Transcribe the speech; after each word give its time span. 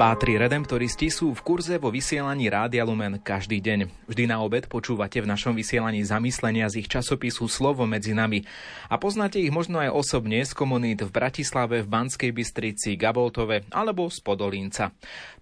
Pátri 0.00 0.40
redemptoristi 0.40 1.12
sú 1.12 1.36
v 1.36 1.44
kurze 1.44 1.76
vo 1.76 1.92
vysielaní 1.92 2.48
Rádia 2.48 2.88
Lumen 2.88 3.20
každý 3.20 3.60
deň. 3.60 4.08
Vždy 4.08 4.32
na 4.32 4.40
obed 4.40 4.64
počúvate 4.64 5.20
v 5.20 5.28
našom 5.28 5.52
vysielaní 5.52 6.00
zamyslenia 6.08 6.72
z 6.72 6.80
ich 6.80 6.88
časopisu 6.88 7.44
Slovo 7.52 7.84
medzi 7.84 8.16
nami. 8.16 8.48
A 8.88 8.96
poznáte 8.96 9.36
ich 9.36 9.52
možno 9.52 9.76
aj 9.76 9.92
osobne 9.92 10.40
z 10.40 10.56
komunít 10.56 11.04
v 11.04 11.12
Bratislave, 11.12 11.84
v 11.84 11.92
Banskej 11.92 12.32
Bystrici, 12.32 12.96
Gaboltove 12.96 13.68
alebo 13.68 14.08
z 14.08 14.24
Podolínca. 14.24 14.88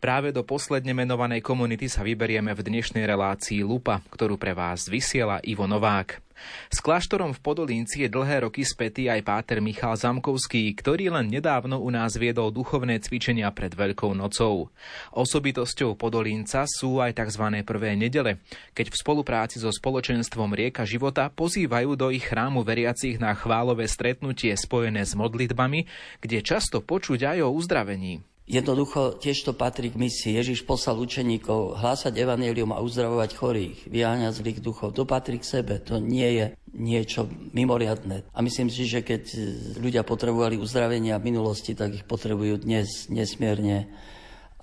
Práve 0.02 0.34
do 0.34 0.42
posledne 0.42 0.90
menovanej 0.90 1.38
komunity 1.38 1.86
sa 1.86 2.02
vyberieme 2.02 2.50
v 2.50 2.58
dnešnej 2.58 3.06
relácii 3.06 3.62
Lupa, 3.62 4.02
ktorú 4.10 4.42
pre 4.42 4.58
vás 4.58 4.90
vysiela 4.90 5.38
Ivo 5.46 5.70
Novák. 5.70 6.27
S 6.68 6.78
kláštorom 6.84 7.32
v 7.32 7.42
Podolínci 7.42 8.04
je 8.04 8.08
dlhé 8.08 8.44
roky 8.44 8.62
spätý 8.62 9.08
aj 9.08 9.24
páter 9.24 9.58
Michal 9.58 9.96
Zamkovský, 9.96 10.70
ktorý 10.76 11.10
len 11.12 11.32
nedávno 11.32 11.80
u 11.80 11.88
nás 11.88 12.14
viedol 12.16 12.54
duchovné 12.54 13.00
cvičenia 13.00 13.50
pred 13.50 13.72
Veľkou 13.72 14.12
nocou. 14.16 14.70
Osobitosťou 15.16 15.96
Podolínca 15.98 16.68
sú 16.68 17.02
aj 17.02 17.16
tzv. 17.18 17.64
prvé 17.64 17.98
nedele, 17.98 18.38
keď 18.72 18.92
v 18.92 19.00
spolupráci 19.00 19.58
so 19.58 19.72
spoločenstvom 19.72 20.54
Rieka 20.54 20.86
života 20.88 21.28
pozývajú 21.32 21.96
do 21.98 22.08
ich 22.12 22.26
chrámu 22.26 22.62
veriacich 22.62 23.16
na 23.16 23.34
chválové 23.34 23.90
stretnutie 23.90 24.54
spojené 24.54 25.02
s 25.04 25.16
modlitbami, 25.18 25.84
kde 26.22 26.38
často 26.44 26.84
počuť 26.84 27.36
aj 27.36 27.38
o 27.44 27.52
uzdravení. 27.54 28.22
Jednoducho 28.48 29.20
tiež 29.20 29.44
to 29.44 29.52
patrí 29.52 29.92
k 29.92 30.00
misii. 30.00 30.40
Ježiš 30.40 30.64
poslal 30.64 30.96
učeníkov 30.96 31.76
hlásať 31.84 32.16
evanelium 32.16 32.72
a 32.72 32.80
uzdravovať 32.80 33.36
chorých, 33.36 33.78
vyháňať 33.92 34.40
zlých 34.40 34.64
duchov. 34.64 34.96
To 34.96 35.04
patrí 35.04 35.36
k 35.36 35.44
sebe. 35.44 35.76
To 35.84 36.00
nie 36.00 36.40
je 36.40 36.46
niečo 36.72 37.28
mimoriadné. 37.52 38.24
A 38.32 38.40
myslím 38.40 38.72
si, 38.72 38.88
že 38.88 39.04
keď 39.04 39.36
ľudia 39.76 40.00
potrebovali 40.00 40.56
uzdravenia 40.56 41.20
v 41.20 41.28
minulosti, 41.28 41.76
tak 41.76 41.92
ich 41.92 42.08
potrebujú 42.08 42.64
dnes 42.64 43.12
nesmierne 43.12 43.92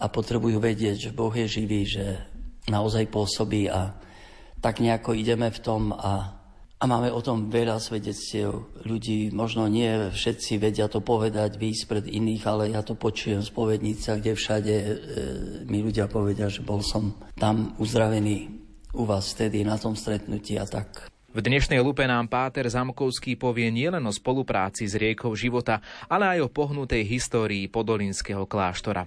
a 0.02 0.10
potrebujú 0.10 0.58
vedieť, 0.58 1.10
že 1.10 1.12
Boh 1.14 1.32
je 1.32 1.46
živý, 1.46 1.86
že 1.86 2.26
naozaj 2.66 3.06
pôsobí 3.14 3.70
a 3.70 4.02
tak 4.66 4.82
nejako 4.82 5.14
ideme 5.14 5.54
v 5.54 5.62
tom 5.62 5.94
a 5.94 6.35
a 6.86 6.94
máme 7.02 7.10
o 7.10 7.18
tom 7.18 7.50
veľa 7.50 7.82
svedectiev 7.82 8.70
ľudí. 8.86 9.34
Možno 9.34 9.66
nie 9.66 10.14
všetci 10.14 10.62
vedia 10.62 10.86
to 10.86 11.02
povedať, 11.02 11.58
výjsť 11.58 11.84
pred 11.90 12.06
iných, 12.06 12.46
ale 12.46 12.78
ja 12.78 12.86
to 12.86 12.94
počujem 12.94 13.42
z 13.42 13.50
povednica, 13.50 14.22
kde 14.22 14.38
všade 14.38 14.76
e, 14.78 14.94
mi 15.66 15.82
ľudia 15.82 16.06
povedia, 16.06 16.46
že 16.46 16.62
bol 16.62 16.86
som 16.86 17.18
tam 17.34 17.74
uzdravený 17.82 18.54
u 18.94 19.02
vás 19.02 19.34
vtedy 19.34 19.66
na 19.66 19.82
tom 19.82 19.98
stretnutí 19.98 20.62
a 20.62 20.70
tak. 20.70 21.10
V 21.36 21.44
dnešnej 21.44 21.84
lupe 21.84 22.08
nám 22.08 22.32
Páter 22.32 22.64
Zamkovský 22.64 23.36
povie 23.36 23.68
nielen 23.68 24.08
o 24.08 24.16
spolupráci 24.16 24.88
s 24.88 24.96
riekou 24.96 25.36
života, 25.36 25.84
ale 26.08 26.40
aj 26.40 26.48
o 26.48 26.48
pohnutej 26.48 27.04
histórii 27.04 27.68
Podolínskeho 27.68 28.48
kláštora. 28.48 29.04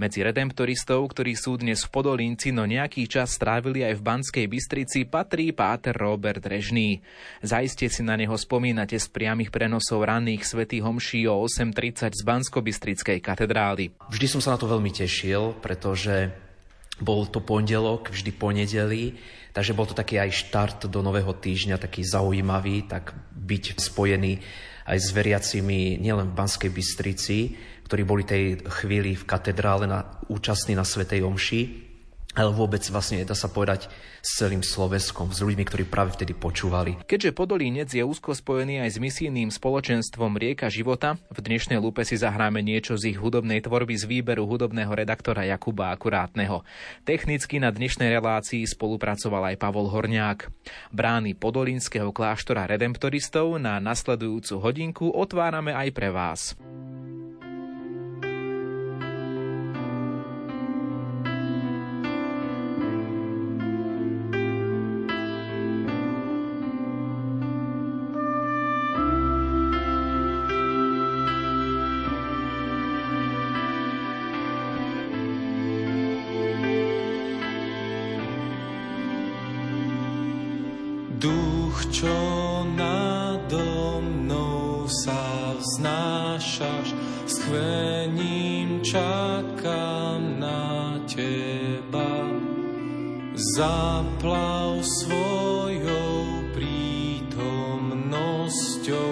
Medzi 0.00 0.24
redemptoristov, 0.24 1.04
ktorí 1.12 1.36
sú 1.36 1.60
dnes 1.60 1.84
v 1.84 1.92
Podolínci, 1.92 2.48
no 2.48 2.64
nejaký 2.64 3.04
čas 3.04 3.36
strávili 3.36 3.84
aj 3.84 3.92
v 3.92 4.04
Banskej 4.08 4.46
Bystrici, 4.48 5.04
patrí 5.04 5.52
Páter 5.52 5.92
Robert 5.92 6.40
Režný. 6.48 7.04
Zajiste 7.44 7.92
si 7.92 8.00
na 8.00 8.16
neho 8.16 8.40
spomínate 8.40 8.96
z 8.96 9.12
priamých 9.12 9.52
prenosov 9.52 10.08
ranných 10.08 10.48
svätých 10.48 10.80
homší 10.80 11.28
o 11.28 11.44
8.30 11.44 12.08
z 12.16 12.22
Bansko-Bystrickej 12.24 13.20
katedrály. 13.20 13.92
Vždy 14.08 14.26
som 14.32 14.40
sa 14.40 14.56
na 14.56 14.64
to 14.64 14.64
veľmi 14.64 14.96
tešil, 14.96 15.60
pretože 15.60 16.45
bol 17.00 17.28
to 17.28 17.44
pondelok, 17.44 18.08
vždy 18.10 18.30
ponedeli, 18.32 19.16
takže 19.52 19.76
bol 19.76 19.84
to 19.84 19.96
taký 19.96 20.20
aj 20.20 20.30
štart 20.32 20.78
do 20.88 21.00
nového 21.04 21.32
týždňa, 21.32 21.80
taký 21.80 22.04
zaujímavý, 22.04 22.88
tak 22.88 23.12
byť 23.36 23.76
spojený 23.76 24.40
aj 24.86 24.98
s 24.98 25.08
veriacimi 25.12 26.00
nielen 26.00 26.32
v 26.32 26.36
Banskej 26.36 26.70
Bystrici, 26.72 27.38
ktorí 27.86 28.02
boli 28.02 28.26
tej 28.26 28.66
chvíli 28.82 29.14
v 29.14 29.28
katedrále 29.28 29.86
na, 29.86 30.18
účastní 30.26 30.74
na 30.74 30.82
Svetej 30.82 31.22
Omši, 31.22 31.85
ale 32.36 32.52
vôbec 32.52 32.84
vlastne 32.92 33.24
dá 33.24 33.32
sa 33.32 33.48
povedať 33.48 33.88
s 34.20 34.36
celým 34.36 34.60
Sloveskom, 34.60 35.32
s 35.32 35.40
ľuďmi, 35.40 35.64
ktorí 35.64 35.84
práve 35.88 36.12
vtedy 36.12 36.36
počúvali. 36.36 37.00
Keďže 37.08 37.32
Podolínec 37.32 37.88
je 37.88 38.04
úzko 38.04 38.36
spojený 38.36 38.84
aj 38.84 38.90
s 38.92 38.98
misijným 39.00 39.48
spoločenstvom 39.48 40.36
Rieka 40.36 40.68
života, 40.68 41.16
v 41.32 41.40
dnešnej 41.40 41.80
lúpe 41.80 42.04
si 42.04 42.20
zahráme 42.20 42.60
niečo 42.60 43.00
z 43.00 43.16
ich 43.16 43.18
hudobnej 43.18 43.64
tvorby 43.64 43.96
z 43.96 44.04
výberu 44.04 44.44
hudobného 44.44 44.92
redaktora 44.92 45.48
Jakuba 45.48 45.96
Akurátneho. 45.96 46.60
Technicky 47.08 47.56
na 47.56 47.72
dnešnej 47.72 48.12
relácii 48.12 48.68
spolupracoval 48.68 49.54
aj 49.54 49.56
Pavol 49.56 49.88
Horniák. 49.88 50.52
Brány 50.92 51.32
Podolínskeho 51.38 52.12
kláštora 52.12 52.68
redemptoristov 52.68 53.56
na 53.56 53.80
nasledujúcu 53.80 54.54
hodinku 54.60 55.06
otvárame 55.08 55.72
aj 55.72 55.88
pre 55.96 56.12
vás. 56.12 56.52
Zaplav 93.56 94.84
svojou 94.84 96.44
prítomnosťou, 96.52 99.10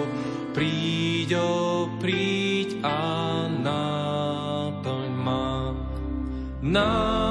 príď, 0.53 1.41
o 1.41 1.89
príď 1.97 2.77
a 2.85 3.49
náplň 3.49 5.09
ma. 5.17 5.73
Náplň 6.61 7.24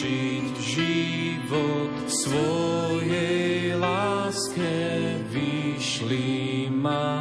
žiť 0.00 0.54
život 0.56 1.94
svojej 2.08 3.76
láske 3.76 4.72
vyšli 5.28 6.72
ma. 6.72 7.19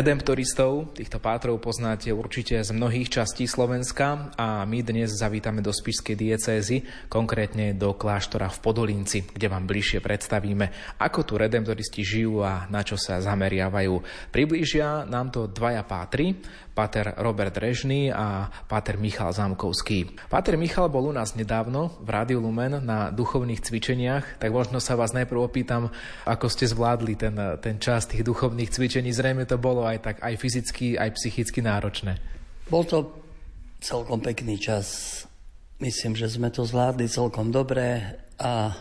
Redemptoristov, 0.00 0.96
týchto 0.96 1.20
pátrov 1.20 1.60
poznáte 1.60 2.08
určite 2.08 2.56
z 2.56 2.72
mnohých 2.72 3.20
častí 3.20 3.44
Slovenska 3.44 4.32
a 4.32 4.64
my 4.64 4.80
dnes 4.80 5.12
zavítame 5.12 5.60
do 5.60 5.76
Spišskej 5.76 6.16
diecézy, 6.16 6.88
konkrétne 7.12 7.76
do 7.76 7.92
kláštora 7.92 8.48
v 8.48 8.64
Podolínci, 8.64 9.28
kde 9.28 9.52
vám 9.52 9.68
bližšie 9.68 10.00
predstavíme, 10.00 10.96
ako 11.04 11.20
tu 11.28 11.32
redemptoristi 11.36 12.00
žijú 12.00 12.40
a 12.40 12.64
na 12.72 12.80
čo 12.80 12.96
sa 12.96 13.20
zameriavajú. 13.20 14.00
Priblížia 14.32 15.04
nám 15.04 15.36
to 15.36 15.52
dvaja 15.52 15.84
pátri, 15.84 16.32
páter 16.80 17.12
Robert 17.20 17.52
Režný 17.60 18.08
a 18.08 18.48
páter 18.64 18.96
Michal 18.96 19.36
Zámkovský. 19.36 20.16
Páter 20.32 20.56
Michal 20.56 20.88
bol 20.88 21.12
u 21.12 21.14
nás 21.14 21.36
nedávno 21.36 22.00
v 22.00 22.08
Rádiu 22.08 22.40
Lumen 22.40 22.80
na 22.80 23.12
duchovných 23.12 23.60
cvičeniach, 23.60 24.40
tak 24.40 24.48
možno 24.48 24.80
sa 24.80 24.96
vás 24.96 25.12
najprv 25.12 25.44
opýtam, 25.44 25.92
ako 26.24 26.48
ste 26.48 26.64
zvládli 26.64 27.20
ten, 27.20 27.36
ten 27.60 27.76
čas 27.76 28.08
tých 28.08 28.24
duchovných 28.24 28.72
cvičení. 28.72 29.12
Zrejme 29.12 29.44
to 29.44 29.60
bolo 29.60 29.84
aj 29.84 30.00
tak 30.00 30.16
aj 30.24 30.40
fyzicky, 30.40 30.96
aj 30.96 31.20
psychicky 31.20 31.60
náročné. 31.60 32.16
Bol 32.72 32.88
to 32.88 33.12
celkom 33.84 34.24
pekný 34.24 34.56
čas. 34.56 35.20
Myslím, 35.84 36.16
že 36.16 36.32
sme 36.32 36.48
to 36.48 36.64
zvládli 36.64 37.12
celkom 37.12 37.52
dobre 37.52 38.16
a 38.40 38.72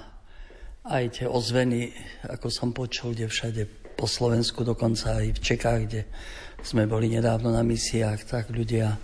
aj 0.89 1.22
tie 1.22 1.27
ozveny, 1.29 1.93
ako 2.25 2.50
som 2.50 2.74
počul, 2.74 3.13
kde 3.13 3.29
všade 3.29 3.63
po 3.93 4.10
Slovensku, 4.10 4.65
dokonca 4.65 5.22
aj 5.22 5.38
v 5.38 5.43
Čekách, 5.43 5.79
kde 5.86 6.01
sme 6.65 6.89
boli 6.89 7.13
nedávno 7.13 7.53
na 7.53 7.62
misiách, 7.62 8.25
tak 8.25 8.50
ľudia 8.50 8.98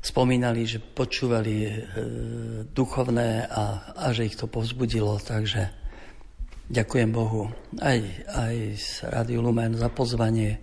spomínali, 0.00 0.64
že 0.64 0.80
počúvali 0.80 1.56
e, 1.66 1.70
duchovné 2.72 3.50
a, 3.50 3.92
a 3.98 4.06
že 4.16 4.30
ich 4.30 4.38
to 4.38 4.48
povzbudilo, 4.48 5.20
takže 5.20 5.68
ďakujem 6.70 7.10
Bohu. 7.12 7.52
Aj, 7.82 7.98
aj 8.32 8.54
z 8.78 8.88
Rádiu 9.12 9.44
Lumen 9.44 9.76
za 9.76 9.92
pozvanie, 9.92 10.62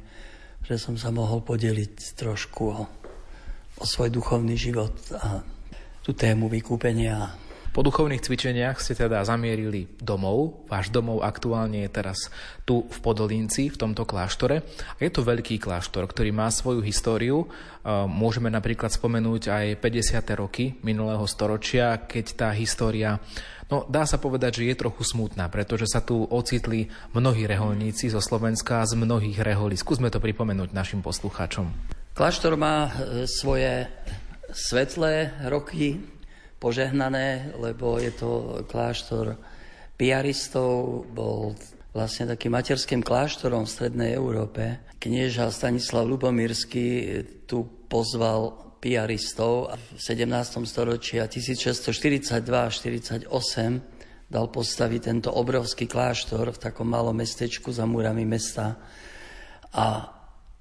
že 0.65 0.81
som 0.81 0.97
sa 0.97 1.13
mohol 1.13 1.45
podeliť 1.45 2.17
trošku 2.17 2.63
o, 2.65 2.83
o 3.77 3.85
svoj 3.85 4.09
duchovný 4.09 4.57
život 4.57 4.95
a 5.13 5.43
tú 6.01 6.15
tému 6.15 6.49
vykúpenia 6.49 7.44
po 7.75 7.83
duchovných 7.83 8.23
cvičeniach 8.23 8.79
ste 8.79 8.95
teda 8.95 9.27
zamierili 9.27 9.91
domov. 9.99 10.63
Váš 10.71 10.95
domov 10.95 11.27
aktuálne 11.27 11.83
je 11.83 11.91
teraz 11.91 12.31
tu 12.63 12.87
v 12.87 12.97
Podolínci, 13.03 13.67
v 13.67 13.75
tomto 13.75 14.07
kláštore. 14.07 14.63
A 14.95 14.99
je 15.03 15.11
to 15.11 15.27
veľký 15.27 15.59
kláštor, 15.59 16.07
ktorý 16.07 16.31
má 16.31 16.47
svoju 16.47 16.79
históriu. 16.79 17.51
Môžeme 18.07 18.47
napríklad 18.47 18.95
spomenúť 18.95 19.51
aj 19.51 19.65
50. 19.83 20.23
roky 20.39 20.79
minulého 20.87 21.27
storočia, 21.27 21.99
keď 21.99 22.25
tá 22.39 22.49
história 22.55 23.19
No, 23.65 23.81
dá 23.89 24.05
sa 24.05 24.21
povedať, 24.21 24.61
že 24.61 24.69
je 24.69 24.77
trochu 24.77 25.01
smutná, 25.01 25.49
pretože 25.49 25.89
sa 25.89 25.97
tu 25.97 26.21
ocitli 26.21 26.85
mnohí 27.17 27.49
reholníci 27.49 28.13
zo 28.13 28.21
Slovenska 28.21 28.85
z 28.85 28.93
mnohých 28.93 29.41
reholí. 29.41 29.73
Skúsme 29.73 30.13
to 30.13 30.21
pripomenúť 30.21 30.69
našim 30.69 31.01
poslucháčom. 31.01 31.73
Kláštor 32.13 32.53
má 32.61 32.93
e, 32.93 33.25
svoje 33.25 33.89
svetlé 34.53 35.33
roky, 35.49 35.97
požehnané, 36.65 37.53
lebo 37.61 38.01
je 38.01 38.09
to 38.09 38.65
kláštor 38.65 39.37
piaristov, 39.93 41.05
bol 41.13 41.53
vlastne 41.93 42.33
takým 42.33 42.57
materským 42.57 43.05
kláštorom 43.05 43.69
v 43.69 43.71
Strednej 43.77 44.17
Európe. 44.17 44.81
Knieža 44.97 45.53
Stanislav 45.53 46.09
Lubomírsky 46.09 47.21
tu 47.45 47.85
pozval 47.85 48.73
piaristov 48.81 49.77
v 49.93 50.01
17. 50.01 50.65
storočí 50.65 51.21
a 51.21 51.29
1642-48 51.29 53.29
dal 54.25 54.49
postaviť 54.49 55.01
tento 55.05 55.29
obrovský 55.37 55.85
kláštor 55.85 56.49
v 56.49 56.57
takom 56.57 56.89
malom 56.89 57.13
mestečku 57.13 57.69
za 57.69 57.85
múrami 57.85 58.25
mesta. 58.25 58.81
A 59.69 60.14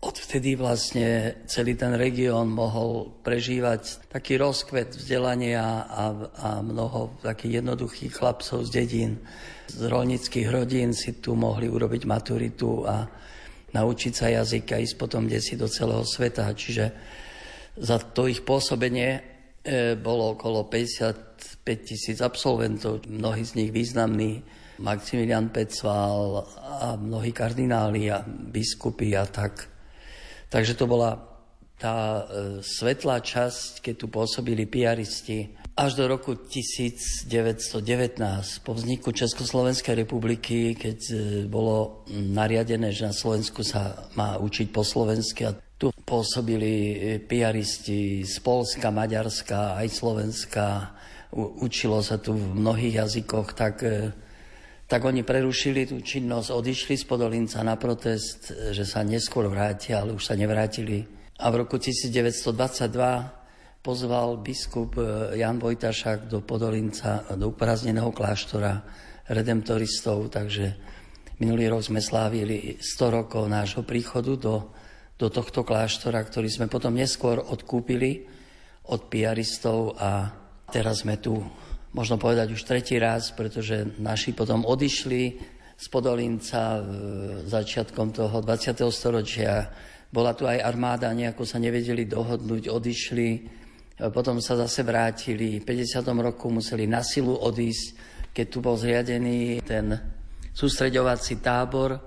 odvtedy 0.05 0.53
vlastne 0.61 1.41
celý 1.49 1.81
ten 1.81 1.97
región 1.97 2.53
mohol 2.53 3.09
prežívať 3.25 4.13
taký 4.13 4.37
rozkvet 4.37 4.93
vzdelania 4.93 5.89
a, 5.89 6.05
a 6.37 6.49
mnoho 6.61 7.17
takých 7.25 7.65
jednoduchých 7.65 8.13
chlapcov 8.13 8.69
z 8.69 8.71
dedín, 8.71 9.13
z 9.73 9.89
rolnických 9.89 10.49
rodín 10.53 10.93
si 10.93 11.17
tu 11.25 11.33
mohli 11.33 11.73
urobiť 11.73 12.05
maturitu 12.05 12.85
a 12.85 13.09
naučiť 13.73 14.13
sa 14.13 14.29
jazyk 14.29 14.77
a 14.77 14.81
ísť 14.85 14.97
potom 15.01 15.25
desi 15.25 15.57
do 15.57 15.67
celého 15.67 16.05
sveta. 16.05 16.53
Čiže 16.53 16.85
za 17.81 17.97
to 17.99 18.29
ich 18.29 18.45
pôsobenie 18.45 19.09
e, 19.19 19.21
bolo 19.97 20.37
okolo 20.37 20.69
55 20.69 21.89
tisíc 21.89 22.21
absolventov, 22.21 23.09
mnohí 23.09 23.43
z 23.43 23.57
nich 23.57 23.71
významní, 23.73 24.45
Maximilian 24.75 25.55
Pecval 25.55 26.43
a 26.83 26.99
mnohí 26.99 27.31
kardináli 27.31 28.11
a 28.11 28.27
biskupy 28.27 29.15
a 29.15 29.23
tak. 29.27 29.74
Takže 30.49 30.75
to 30.75 30.87
bola 30.87 31.35
tá 31.79 32.25
e, 32.25 32.63
svetlá 32.63 33.21
časť, 33.21 33.83
keď 33.83 33.95
tu 33.99 34.07
pôsobili 34.09 34.65
piaristi. 34.65 35.53
Až 35.75 35.99
do 35.99 36.07
roku 36.07 36.39
1919, 36.39 37.27
po 38.63 38.73
vzniku 38.79 39.11
Československej 39.11 40.07
republiky, 40.07 40.79
keď 40.79 40.99
e, 41.11 41.15
bolo 41.51 42.07
nariadené, 42.09 42.95
že 42.95 43.11
na 43.11 43.15
Slovensku 43.15 43.67
sa 43.67 44.07
má 44.15 44.39
učiť 44.39 44.71
po 44.71 44.87
slovensky 44.87 45.51
a 45.51 45.57
tu 45.75 45.91
pôsobili 46.07 46.73
e, 46.73 47.19
piaristi 47.19 48.23
z 48.23 48.37
Polska, 48.39 48.95
Maďarska, 48.95 49.75
aj 49.75 49.89
Slovenska, 49.91 50.95
učilo 51.35 51.99
sa 51.99 52.23
tu 52.23 52.39
v 52.39 52.55
mnohých 52.55 53.03
jazykoch, 53.03 53.59
tak 53.59 53.83
tak 54.85 55.01
oni 55.05 55.25
prerušili 55.25 55.89
tú 55.89 56.01
činnosť, 56.05 56.53
odišli 56.53 56.95
z 57.01 57.05
Podolinca 57.09 57.65
na 57.65 57.81
protest, 57.81 58.53
že 58.73 58.85
sa 58.85 59.01
neskôr 59.01 59.49
vrátia, 59.49 60.05
ale 60.05 60.13
už 60.13 60.29
sa 60.29 60.37
nevrátili. 60.37 61.09
A 61.41 61.49
v 61.49 61.65
roku 61.65 61.81
1922 61.81 62.53
pozval 63.81 64.41
biskup 64.45 64.97
e, 65.01 65.37
Jan 65.41 65.61
Vojtašák 65.61 66.29
do 66.29 66.45
Podolinca, 66.45 67.25
do 67.37 67.53
uprázdneného 67.53 68.13
kláštora 68.13 68.81
redemptoristov, 69.29 70.29
takže 70.29 70.77
minulý 71.41 71.73
rok 71.73 71.85
sme 71.85 72.05
slávili 72.05 72.77
100 72.81 73.17
rokov 73.25 73.49
nášho 73.49 73.83
príchodu 73.85 74.37
do, 74.37 74.69
do 75.17 75.33
tohto 75.33 75.65
kláštora, 75.65 76.21
ktorý 76.21 76.49
sme 76.53 76.67
potom 76.69 76.93
neskôr 76.93 77.41
odkúpili 77.41 78.29
od 78.89 79.09
piaristov 79.09 79.97
a 79.97 80.29
teraz 80.69 81.05
sme 81.05 81.17
tu 81.17 81.41
možno 81.95 82.19
povedať 82.19 82.51
už 82.51 82.67
tretí 82.67 82.99
raz, 82.99 83.31
pretože 83.31 83.87
naši 84.03 84.35
potom 84.35 84.67
odišli 84.67 85.23
z 85.75 85.87
Podolinca 85.91 86.83
začiatkom 87.47 88.11
toho 88.11 88.43
20. 88.43 88.83
storočia. 88.91 89.71
Bola 90.11 90.35
tu 90.35 90.47
aj 90.47 90.63
armáda, 90.63 91.11
nejako 91.15 91.47
sa 91.47 91.59
nevedeli 91.59 92.07
dohodnúť, 92.07 92.71
odišli, 92.71 93.29
potom 94.11 94.43
sa 94.43 94.59
zase 94.59 94.83
vrátili. 94.83 95.63
V 95.63 95.67
50. 95.67 96.03
roku 96.19 96.51
museli 96.51 96.87
na 96.87 97.03
silu 97.03 97.35
odísť, 97.39 97.87
keď 98.35 98.47
tu 98.51 98.59
bol 98.59 98.75
zriadený 98.75 99.63
ten 99.63 99.95
sústreďovací 100.51 101.39
tábor. 101.43 101.99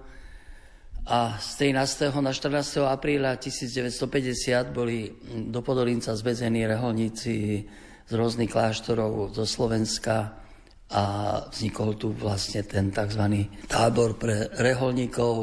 A 1.07 1.39
z 1.39 1.71
13. 1.71 2.11
na 2.19 2.35
14. 2.35 2.83
apríla 2.83 3.39
1950 3.39 4.75
boli 4.75 5.07
do 5.47 5.63
Podolinca 5.63 6.11
zvezení 6.11 6.67
reholníci 6.67 7.63
z 8.07 8.11
rôznych 8.15 8.51
kláštorov 8.51 9.35
zo 9.35 9.43
Slovenska 9.43 10.39
a 10.87 11.03
vznikol 11.51 11.99
tu 11.99 12.15
vlastne 12.15 12.63
ten 12.63 12.95
tzv. 12.95 13.51
tábor 13.67 14.15
pre 14.15 14.47
reholníkov. 14.55 15.35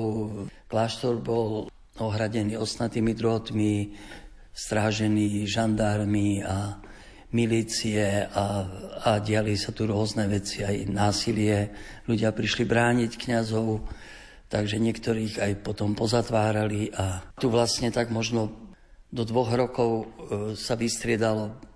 Kláštor 0.72 1.20
bol 1.20 1.68
ohradený 2.00 2.56
osnatými 2.56 3.12
drôtmi, 3.12 3.92
strážený 4.56 5.44
žandármi 5.44 6.40
a 6.40 6.80
milície 7.36 8.24
a, 8.24 8.46
a 9.04 9.10
diali 9.20 9.58
sa 9.58 9.74
tu 9.74 9.84
rôzne 9.84 10.24
veci, 10.30 10.64
aj 10.64 10.88
násilie. 10.88 11.74
Ľudia 12.08 12.32
prišli 12.32 12.64
brániť 12.64 13.12
kňazov, 13.18 13.84
takže 14.48 14.80
niektorých 14.80 15.42
aj 15.42 15.52
potom 15.60 15.92
pozatvárali 15.92 16.94
a 16.94 17.20
tu 17.36 17.50
vlastne 17.52 17.92
tak 17.92 18.08
možno 18.08 18.54
do 19.10 19.22
dvoch 19.26 19.50
rokov 19.52 19.90
e, 19.90 20.04
sa 20.58 20.74
vystriedalo 20.78 21.73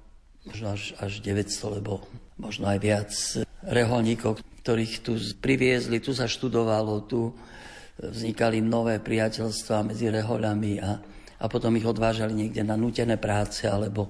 možno 0.49 0.73
až, 0.73 0.97
až 0.97 1.21
900, 1.21 1.78
lebo 1.78 2.00
možno 2.40 2.73
aj 2.73 2.78
viac 2.81 3.12
reholníkov, 3.69 4.40
ktorých 4.64 5.05
tu 5.05 5.21
priviezli, 5.45 6.00
tu 6.00 6.17
sa 6.17 6.25
študovalo, 6.25 7.05
tu 7.05 7.37
vznikali 7.99 8.64
nové 8.64 8.97
priateľstvá 9.02 9.85
medzi 9.85 10.09
rehoľami 10.09 10.73
a, 10.81 10.90
a 11.38 11.45
potom 11.50 11.75
ich 11.76 11.85
odvážali 11.85 12.33
niekde 12.33 12.62
na 12.62 12.78
nutené 12.78 13.19
práce 13.21 13.67
alebo 13.67 14.09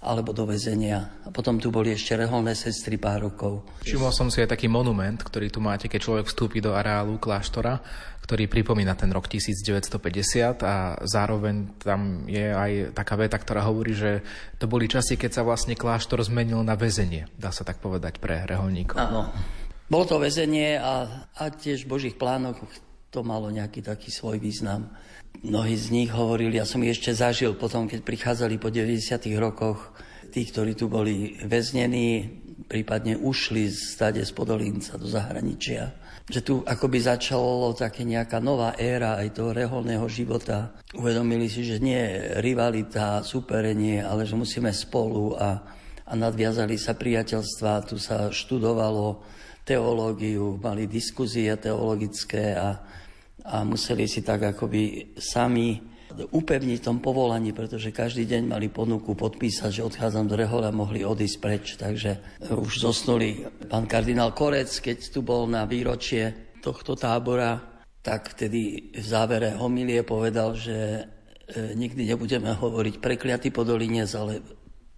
alebo 0.00 0.30
do 0.36 0.44
väzenia. 0.44 1.24
A 1.24 1.32
potom 1.32 1.56
tu 1.56 1.72
boli 1.72 1.92
ešte 1.92 2.14
reholné 2.14 2.52
sestry 2.52 3.00
pár 3.00 3.26
rokov. 3.26 3.64
Všimol 3.82 4.12
som 4.12 4.28
si 4.28 4.44
aj 4.44 4.52
taký 4.52 4.68
monument, 4.68 5.18
ktorý 5.18 5.48
tu 5.48 5.58
máte, 5.58 5.88
keď 5.88 6.00
človek 6.00 6.26
vstúpi 6.28 6.60
do 6.60 6.76
areálu 6.76 7.16
kláštora, 7.16 7.80
ktorý 8.26 8.50
pripomína 8.50 8.98
ten 8.98 9.14
rok 9.14 9.30
1950 9.30 10.66
a 10.66 10.98
zároveň 11.06 11.78
tam 11.78 12.26
je 12.26 12.50
aj 12.50 12.90
taká 12.90 13.14
veta, 13.14 13.38
ktorá 13.38 13.62
hovorí, 13.62 13.94
že 13.94 14.26
to 14.58 14.66
boli 14.66 14.90
časy, 14.90 15.14
keď 15.14 15.30
sa 15.30 15.42
vlastne 15.46 15.78
kláštor 15.78 16.18
zmenil 16.26 16.66
na 16.66 16.74
väzenie, 16.74 17.30
dá 17.38 17.54
sa 17.54 17.62
tak 17.62 17.78
povedať, 17.78 18.18
pre 18.18 18.42
reholníkov. 18.42 18.98
Áno. 18.98 19.30
Bolo 19.86 20.04
to 20.10 20.18
väzenie 20.18 20.74
a, 20.82 21.26
a 21.38 21.42
tiež 21.54 21.86
v 21.86 21.92
Božích 21.94 22.18
plánoch 22.18 22.58
to 23.14 23.22
malo 23.22 23.46
nejaký 23.48 23.86
taký 23.86 24.10
svoj 24.10 24.42
význam. 24.42 24.90
Mnohí 25.42 25.76
z 25.76 25.92
nich 25.92 26.10
hovorili, 26.14 26.56
ja 26.56 26.64
som 26.64 26.80
ich 26.80 26.96
ešte 26.96 27.12
zažil 27.12 27.52
potom, 27.58 27.84
keď 27.84 28.00
prichádzali 28.06 28.56
po 28.56 28.72
90. 28.72 29.20
rokoch, 29.36 29.92
tí, 30.32 30.48
ktorí 30.48 30.72
tu 30.72 30.88
boli 30.88 31.36
väznení, 31.44 32.30
prípadne 32.64 33.20
ušli 33.20 33.68
z 33.68 33.78
stade 33.96 34.22
z 34.24 34.32
Podolínca 34.32 34.96
do 34.96 35.04
zahraničia. 35.04 35.92
Že 36.26 36.40
tu 36.42 36.54
akoby 36.66 36.98
začalo 36.98 37.70
také 37.76 38.02
nejaká 38.02 38.42
nová 38.42 38.74
éra 38.74 39.20
aj 39.20 39.38
toho 39.38 39.54
reholného 39.54 40.08
života. 40.10 40.74
Uvedomili 40.96 41.46
si, 41.46 41.62
že 41.62 41.78
nie 41.78 41.98
je 41.98 42.42
rivalita, 42.42 43.22
superenie, 43.22 44.02
ale 44.02 44.26
že 44.26 44.34
musíme 44.34 44.72
spolu 44.74 45.38
a, 45.38 45.62
a 46.02 46.12
nadviazali 46.16 46.74
sa 46.80 46.98
priateľstva. 46.98 47.86
Tu 47.86 48.00
sa 48.02 48.32
študovalo 48.32 49.22
teológiu, 49.62 50.58
mali 50.58 50.90
diskuzie 50.90 51.54
teologické 51.58 52.58
a, 52.58 52.82
a 53.46 53.62
museli 53.62 54.10
si 54.10 54.26
tak 54.26 54.54
akoby 54.54 55.14
sami 55.14 55.78
upevniť 56.16 56.78
tom 56.80 56.98
povolaní, 57.04 57.52
pretože 57.52 57.92
každý 57.92 58.24
deň 58.24 58.42
mali 58.48 58.72
ponuku 58.72 59.12
podpísať, 59.12 59.70
že 59.80 59.86
odchádzam 59.86 60.24
do 60.24 60.36
Rehoľa, 60.38 60.72
mohli 60.72 61.04
odísť 61.04 61.36
preč. 61.38 61.76
Takže 61.76 62.40
už 62.56 62.80
zosnuli 62.80 63.44
pán 63.68 63.84
kardinál 63.84 64.32
Korec, 64.32 64.70
keď 64.80 64.98
tu 65.12 65.20
bol 65.20 65.44
na 65.44 65.68
výročie 65.68 66.56
tohto 66.64 66.96
tábora, 66.96 67.60
tak 68.00 68.32
vtedy 68.32 68.94
v 68.94 69.06
závere 69.06 69.58
homilie 69.58 70.06
povedal, 70.06 70.54
že 70.54 70.78
e, 70.78 71.74
nikdy 71.74 72.06
nebudeme 72.06 72.54
hovoriť 72.54 73.02
prekliatý 73.02 73.50
podolinec, 73.50 74.10
ale 74.14 74.40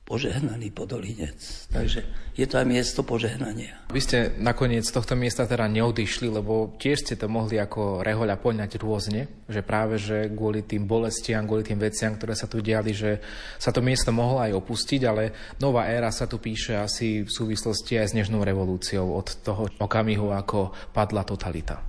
požehnaný 0.09 0.73
podolinec. 0.73 1.69
Takže 1.69 2.01
je 2.33 2.47
to 2.49 2.57
aj 2.57 2.65
miesto 2.65 3.05
požehnania. 3.05 3.77
Vy 3.93 4.01
ste 4.01 4.19
nakoniec 4.41 4.89
z 4.89 4.97
tohto 4.97 5.13
miesta 5.13 5.45
teda 5.45 5.69
neodišli, 5.69 6.33
lebo 6.33 6.73
tiež 6.81 7.05
ste 7.05 7.15
to 7.21 7.29
mohli 7.29 7.61
ako 7.61 8.01
rehoľa 8.01 8.41
poňať 8.41 8.81
rôzne, 8.81 9.29
že 9.45 9.61
práve 9.61 10.01
že 10.01 10.33
kvôli 10.33 10.65
tým 10.65 10.89
bolestiam, 10.89 11.45
kvôli 11.45 11.69
tým 11.69 11.77
veciam, 11.77 12.17
ktoré 12.17 12.33
sa 12.33 12.49
tu 12.49 12.65
diali, 12.65 12.97
že 12.97 13.21
sa 13.61 13.69
to 13.69 13.85
miesto 13.85 14.09
mohlo 14.09 14.41
aj 14.41 14.57
opustiť, 14.57 15.01
ale 15.05 15.55
nová 15.61 15.93
éra 15.93 16.09
sa 16.09 16.25
tu 16.25 16.41
píše 16.41 16.81
asi 16.81 17.29
v 17.29 17.31
súvislosti 17.31 18.01
aj 18.01 18.09
s 18.09 18.17
Nežnou 18.17 18.41
revolúciou 18.41 19.13
od 19.13 19.29
toho 19.45 19.69
okamihu, 19.77 20.33
ako 20.33 20.73
padla 20.97 21.21
totalita. 21.29 21.85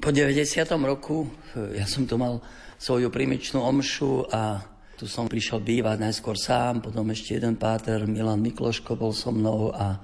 Po 0.00 0.10
90. 0.10 0.42
roku 0.82 1.30
ja 1.54 1.86
som 1.86 2.02
tu 2.02 2.18
mal 2.18 2.42
svoju 2.80 3.12
primičnú 3.12 3.60
omšu 3.60 4.32
a 4.32 4.64
tu 5.00 5.08
som 5.08 5.24
prišiel 5.24 5.64
bývať 5.64 5.96
najskôr 5.96 6.36
sám, 6.36 6.84
potom 6.84 7.08
ešte 7.08 7.40
jeden 7.40 7.56
páter, 7.56 8.04
Milan 8.04 8.44
Mikloško 8.44 9.00
bol 9.00 9.16
so 9.16 9.32
mnou 9.32 9.72
a, 9.72 9.96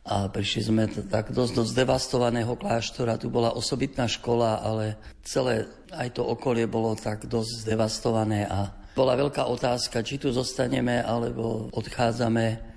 a 0.00 0.32
prišli 0.32 0.60
sme 0.64 0.88
tak 1.12 1.28
dosť 1.28 1.52
do 1.52 1.64
zdevastovaného 1.68 2.56
kláštora. 2.56 3.20
Tu 3.20 3.28
bola 3.28 3.52
osobitná 3.52 4.08
škola, 4.08 4.64
ale 4.64 4.96
celé 5.20 5.68
aj 5.92 6.16
to 6.16 6.24
okolie 6.24 6.64
bolo 6.64 6.96
tak 6.96 7.28
dosť 7.28 7.68
zdevastované 7.68 8.48
a 8.48 8.72
bola 8.96 9.12
veľká 9.12 9.44
otázka, 9.44 10.00
či 10.00 10.16
tu 10.16 10.32
zostaneme 10.32 11.04
alebo 11.04 11.68
odchádzame. 11.76 12.72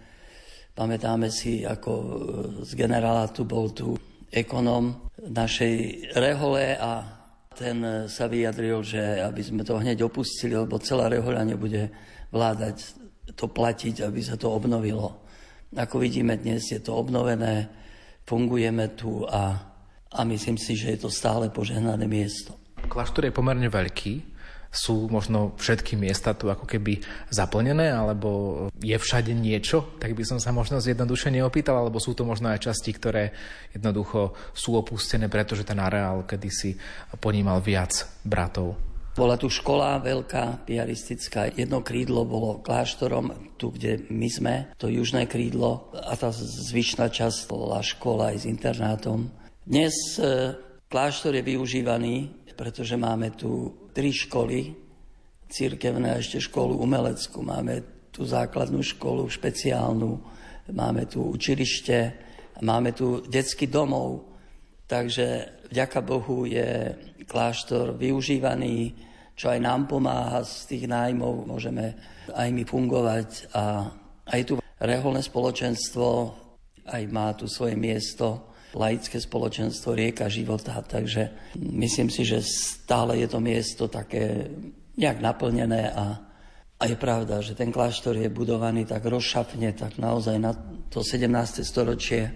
Pamätáme 0.75 1.31
si, 1.31 1.63
ako 1.63 1.91
z 2.67 2.75
generála 2.75 3.31
tu 3.31 3.47
bol 3.47 3.71
tu 3.71 3.95
ekonom 4.27 5.07
našej 5.23 6.11
rehole 6.11 6.75
a 6.75 7.16
ten 7.57 7.81
eh, 7.81 8.05
sa 8.05 8.29
vyjadril, 8.29 8.85
že 8.85 9.01
aby 9.25 9.41
sme 9.41 9.65
to 9.65 9.81
hneď 9.81 10.05
opustili, 10.05 10.53
lebo 10.53 10.77
celá 10.77 11.09
rehoľa 11.09 11.43
nebude 11.43 11.89
vládať 12.29 12.77
to 13.33 13.49
platiť, 13.49 14.05
aby 14.05 14.21
sa 14.21 14.37
to 14.37 14.53
obnovilo. 14.53 15.25
Ako 15.75 15.99
vidíme 15.99 16.37
dnes, 16.39 16.69
je 16.71 16.79
to 16.79 16.95
obnovené, 16.95 17.67
fungujeme 18.23 18.95
tu 18.95 19.27
a, 19.27 19.57
a 20.13 20.19
myslím 20.23 20.55
si, 20.55 20.79
že 20.79 20.95
je 20.95 20.99
to 21.03 21.09
stále 21.11 21.51
požehnané 21.51 22.07
miesto. 22.07 22.55
Kláštor 22.87 23.27
je 23.27 23.35
pomerne 23.35 23.67
veľký. 23.67 24.36
Sú 24.71 25.07
možno 25.07 25.55
všetky 25.55 25.95
miesta 25.95 26.35
tu 26.35 26.51
ako 26.51 26.67
keby 26.67 26.99
zaplnené, 27.31 27.91
alebo 27.91 28.29
je 28.77 28.97
všade 28.97 29.31
niečo? 29.31 29.97
Tak 29.97 30.13
by 30.13 30.23
som 30.27 30.39
sa 30.43 30.51
možno 30.51 30.83
zjednodušene 30.83 31.39
opýtal, 31.43 31.79
alebo 31.79 31.97
sú 31.97 32.13
to 32.13 32.27
možno 32.27 32.51
aj 32.51 32.67
časti, 32.67 32.91
ktoré 32.91 33.31
jednoducho 33.71 34.35
sú 34.51 34.75
opustené, 34.75 35.31
pretože 35.31 35.63
ten 35.63 35.79
areál 35.79 36.27
kedysi 36.27 36.75
ponímal 37.19 37.63
viac 37.63 38.07
bratov. 38.27 38.75
Bola 39.17 39.33
tu 39.33 39.49
škola 39.49 39.97
veľká, 39.97 40.69
piaristická. 40.69 41.49
Jedno 41.49 41.81
krídlo 41.81 42.21
bolo 42.21 42.61
kláštorom, 42.61 43.57
tu, 43.57 43.73
kde 43.73 44.05
my 44.13 44.29
sme, 44.29 44.55
to 44.77 44.93
južné 44.93 45.25
krídlo, 45.25 45.89
a 45.89 46.13
tá 46.13 46.29
zvyšná 46.29 47.09
časť 47.09 47.49
bola 47.49 47.81
škola 47.81 48.29
aj 48.29 48.45
s 48.45 48.45
internátom. 48.45 49.33
Dnes 49.65 50.21
e, 50.21 50.53
kláštor 50.85 51.33
je 51.33 51.41
využívaný, 51.49 52.29
pretože 52.57 52.97
máme 52.97 53.37
tu 53.37 53.85
tri 53.93 54.09
školy, 54.09 54.73
církevné 55.47 56.11
a 56.11 56.19
ešte 56.19 56.41
školu 56.41 56.81
umeleckú. 56.81 57.45
Máme 57.45 58.09
tu 58.11 58.25
základnú 58.25 58.81
školu 58.81 59.29
špeciálnu, 59.29 60.19
máme 60.73 61.05
tu 61.07 61.23
učilište, 61.23 61.97
máme 62.65 62.91
tu 62.91 63.23
detský 63.29 63.69
domov. 63.69 64.25
Takže 64.89 65.61
vďaka 65.71 65.99
Bohu 66.01 66.49
je 66.49 66.97
kláštor 67.29 67.95
využívaný, 67.95 68.97
čo 69.37 69.53
aj 69.53 69.59
nám 69.61 69.85
pomáha 69.85 70.41
z 70.41 70.65
tých 70.65 70.83
nájmov, 70.89 71.45
môžeme 71.45 71.93
aj 72.33 72.49
my 72.49 72.63
fungovať 72.65 73.53
a 73.53 73.85
aj 74.33 74.41
tu 74.43 74.53
reholné 74.81 75.21
spoločenstvo 75.21 76.33
aj 76.87 77.03
má 77.11 77.35
tu 77.35 77.45
svoje 77.51 77.75
miesto 77.75 78.47
laické 78.77 79.17
spoločenstvo 79.17 79.97
Rieka 79.97 80.29
života, 80.29 80.79
takže 80.85 81.53
myslím 81.57 82.13
si, 82.13 82.23
že 82.23 82.45
stále 82.45 83.17
je 83.19 83.27
to 83.27 83.41
miesto 83.41 83.89
také 83.89 84.53
nejak 84.97 85.21
naplnené 85.21 85.89
a, 85.93 86.05
a 86.77 86.83
je 86.85 86.97
pravda, 86.97 87.41
že 87.41 87.57
ten 87.57 87.73
kláštor 87.73 88.17
je 88.17 88.29
budovaný 88.29 88.85
tak 88.85 89.05
rozšapne, 89.05 89.73
tak 89.73 89.97
naozaj 89.97 90.37
na 90.37 90.53
to 90.89 91.01
17. 91.01 91.65
storočie 91.65 92.33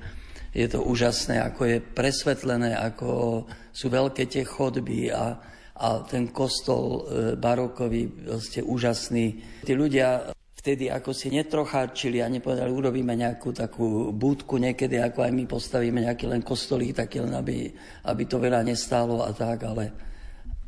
je 0.52 0.68
to 0.68 0.84
úžasné, 0.84 1.40
ako 1.40 1.62
je 1.64 1.78
presvetlené, 1.80 2.76
ako 2.76 3.44
sú 3.72 3.88
veľké 3.88 4.28
tie 4.28 4.44
chodby 4.44 5.08
a, 5.08 5.40
a 5.80 5.88
ten 6.04 6.28
kostol 6.28 6.84
e, 6.86 7.00
barokový, 7.40 8.28
vlastne 8.28 8.62
úžasný. 8.68 9.26
Tí 9.64 9.72
ľudia 9.72 10.36
vtedy 10.62 10.94
ako 10.94 11.10
si 11.10 11.34
netrocháčili 11.34 12.22
a 12.22 12.30
nepovedali, 12.30 12.70
urobíme 12.70 13.18
nejakú 13.18 13.50
takú 13.50 14.13
búdku 14.13 14.62
niekedy, 14.62 15.01
ako 15.01 15.25
aj 15.25 15.32
my 15.34 15.44
postavíme 15.50 16.05
nejaký 16.05 16.29
len 16.29 16.46
kostolík, 16.46 16.94
taký 16.94 17.25
len, 17.25 17.33
aby, 17.33 17.74
aby 18.05 18.24
to 18.29 18.38
veľa 18.38 18.62
nestálo 18.62 19.25
a 19.25 19.33
tak, 19.33 19.66
ale, 19.66 19.90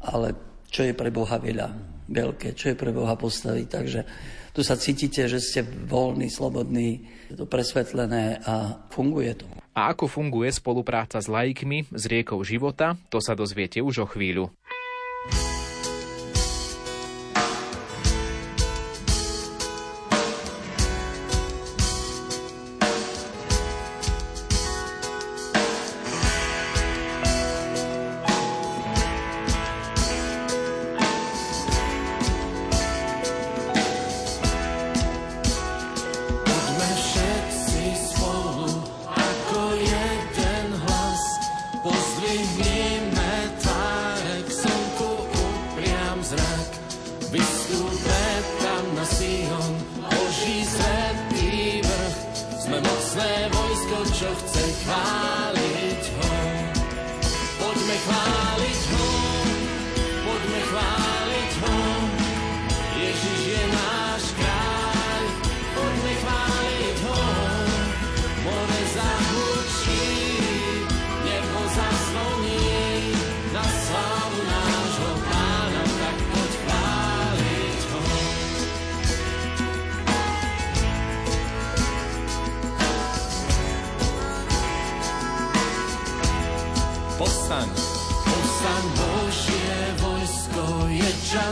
ale 0.01 0.33
čo 0.65 0.81
je 0.81 0.97
pre 0.97 1.13
Boha 1.13 1.37
veľa, 1.37 1.69
veľké, 2.09 2.57
čo 2.57 2.73
je 2.73 2.75
pre 2.75 2.89
Boha 2.89 3.13
postaviť. 3.13 3.67
Takže 3.69 3.99
tu 4.49 4.65
sa 4.65 4.81
cítite, 4.81 5.29
že 5.29 5.37
ste 5.37 5.61
voľní, 5.61 6.33
slobodní, 6.33 7.05
je 7.29 7.37
to 7.37 7.45
presvetlené 7.45 8.41
a 8.41 8.81
funguje 8.89 9.37
to. 9.37 9.45
A 9.77 9.93
ako 9.93 10.09
funguje 10.09 10.49
spolupráca 10.49 11.21
s 11.21 11.29
laikmi, 11.29 11.85
s 11.93 12.09
riekou 12.09 12.41
života, 12.41 12.97
to 13.13 13.21
sa 13.21 13.37
dozviete 13.37 13.77
už 13.77 14.05
o 14.05 14.07
chvíľu. 14.09 14.49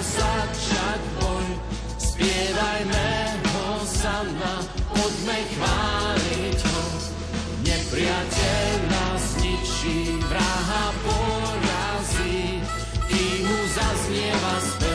Začať 0.02 1.02
boj. 1.22 1.48
Spievajme 2.02 3.10
ho 3.54 3.70
sama, 3.86 4.56
poďme 4.90 5.38
chváliť 5.54 6.60
ho. 6.66 6.84
Nepriateľ 7.62 8.70
nás 8.90 9.26
ničí, 9.42 10.18
vraha 10.26 10.86
porazí, 11.06 12.60
kým 13.10 13.38
mu 13.46 13.60
zaznieva 13.70 14.56
spev 14.66 14.91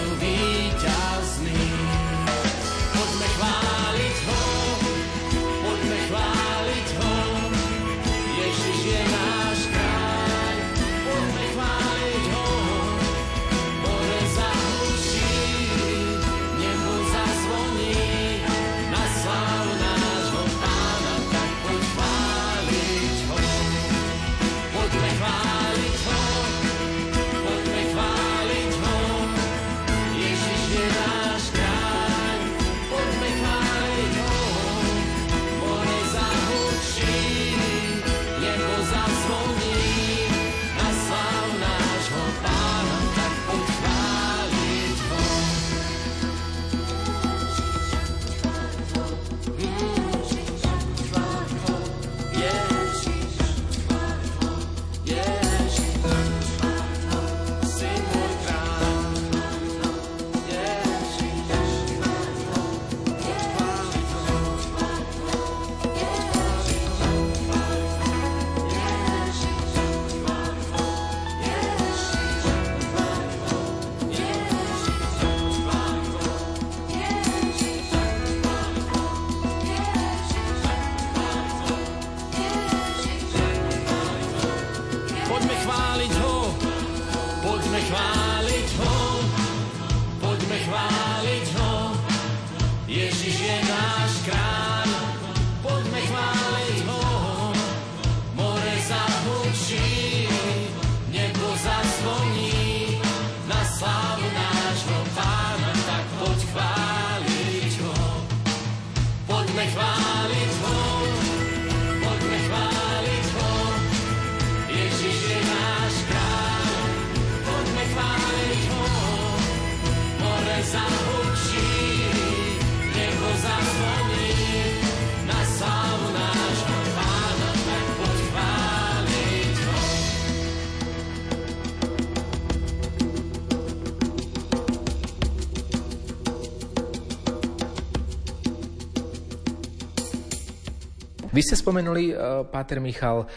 Vy 141.36 141.44
ste 141.44 141.60
spomenuli, 141.60 142.16
uh, 142.16 142.48
Páter 142.48 142.80
Michal, 142.80 143.28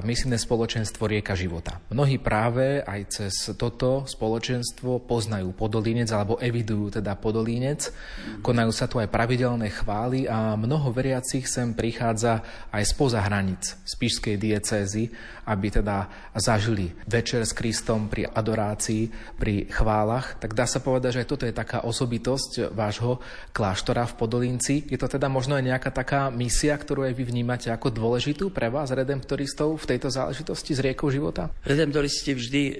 misijné 0.00 0.40
spoločenstvo 0.40 1.04
Rieka 1.04 1.36
života. 1.36 1.82
Mnohí 1.92 2.16
práve 2.16 2.80
aj 2.80 3.00
cez 3.12 3.34
toto 3.58 4.08
spoločenstvo 4.08 5.04
poznajú 5.04 5.52
Podolínec 5.52 6.08
alebo 6.14 6.40
evidujú 6.40 7.02
teda 7.02 7.18
Podolínec. 7.20 7.92
Konajú 8.40 8.72
sa 8.72 8.88
tu 8.88 8.96
aj 8.96 9.12
pravidelné 9.12 9.68
chvály 9.68 10.24
a 10.24 10.56
mnoho 10.56 10.88
veriacich 10.94 11.44
sem 11.44 11.76
prichádza 11.76 12.40
aj 12.70 12.82
spoza 12.86 13.20
hranic 13.20 13.76
z 13.82 13.92
Pišskej 13.98 14.36
diecézy, 14.38 15.10
aby 15.50 15.74
teda 15.74 16.06
zažili 16.38 16.94
večer 17.10 17.42
s 17.42 17.50
Kristom 17.50 18.06
pri 18.06 18.30
adorácii, 18.30 19.10
pri 19.34 19.66
chválach. 19.66 20.38
Tak 20.38 20.54
dá 20.54 20.70
sa 20.70 20.78
povedať, 20.78 21.18
že 21.18 21.20
aj 21.26 21.30
toto 21.34 21.44
je 21.44 21.54
taká 21.54 21.82
osobitosť 21.82 22.70
vášho 22.70 23.18
kláštora 23.50 24.06
v 24.06 24.16
Podolínci. 24.16 24.86
Je 24.86 24.94
to 24.94 25.10
teda 25.10 25.26
možno 25.26 25.58
aj 25.58 25.66
nejaká 25.66 25.90
taká 25.90 26.30
misia, 26.30 26.78
ktorú 26.78 27.02
aj 27.10 27.18
vy 27.18 27.24
vnímate 27.26 27.74
ako 27.74 27.90
dôležitú 27.90 28.54
pre 28.54 28.70
vás, 28.70 28.94
redemptoristov, 28.94 29.81
v 29.82 29.90
tejto 29.90 30.08
záležitosti 30.14 30.78
s 30.78 30.80
riekou 30.80 31.10
života? 31.10 31.50
Redemptoristi 31.66 32.38
vždy 32.38 32.62
e, 32.62 32.74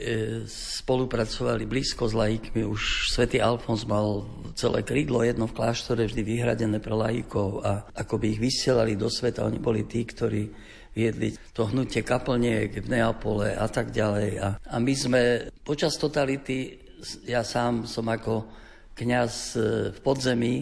spolupracovali 0.46 1.66
blízko 1.66 2.06
s 2.06 2.14
laikmi. 2.14 2.62
Už 2.62 3.10
svätý 3.10 3.42
Alfons 3.42 3.82
mal 3.82 4.22
celé 4.54 4.86
krídlo, 4.86 5.26
jedno 5.26 5.50
v 5.50 5.56
kláštore 5.58 6.06
vždy 6.06 6.22
vyhradené 6.22 6.78
pre 6.78 6.94
laikov 6.94 7.66
a 7.66 7.90
ako 7.98 8.22
by 8.22 8.26
ich 8.38 8.40
vysielali 8.40 8.94
do 8.94 9.10
sveta. 9.10 9.42
Oni 9.42 9.58
boli 9.58 9.82
tí, 9.82 10.06
ktorí 10.06 10.46
viedli 10.94 11.34
to 11.50 11.66
hnutie 11.66 12.04
kaplniek 12.06 12.70
v 12.70 12.86
Neapole 12.86 13.56
a 13.56 13.66
tak 13.66 13.90
ďalej. 13.90 14.30
A, 14.38 14.48
a 14.62 14.76
my 14.78 14.94
sme 14.94 15.20
počas 15.66 15.98
totality, 15.98 16.78
ja 17.26 17.42
sám 17.42 17.88
som 17.90 18.06
ako 18.06 18.46
kňaz 18.94 19.34
e, 19.56 19.60
v 19.90 19.98
podzemí, 20.04 20.54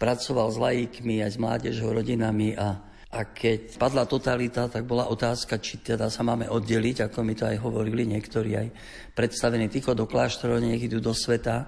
pracoval 0.00 0.48
s 0.48 0.58
laikmi 0.60 1.20
aj 1.20 1.30
s 1.36 1.38
mládežou, 1.40 1.92
rodinami 1.92 2.56
a 2.56 2.89
a 3.10 3.26
keď 3.26 3.74
padla 3.74 4.06
totalita, 4.06 4.70
tak 4.70 4.86
bola 4.86 5.10
otázka, 5.10 5.58
či 5.58 5.82
teda 5.82 6.06
sa 6.06 6.22
máme 6.22 6.46
oddeliť, 6.46 7.10
ako 7.10 7.26
mi 7.26 7.34
to 7.34 7.42
aj 7.42 7.58
hovorili 7.58 8.06
niektorí 8.06 8.54
aj 8.54 8.68
predstavení 9.18 9.66
ticho 9.66 9.98
do 9.98 10.06
kláštorov, 10.06 10.62
nech 10.62 10.78
idú 10.78 11.02
do 11.02 11.10
sveta. 11.10 11.66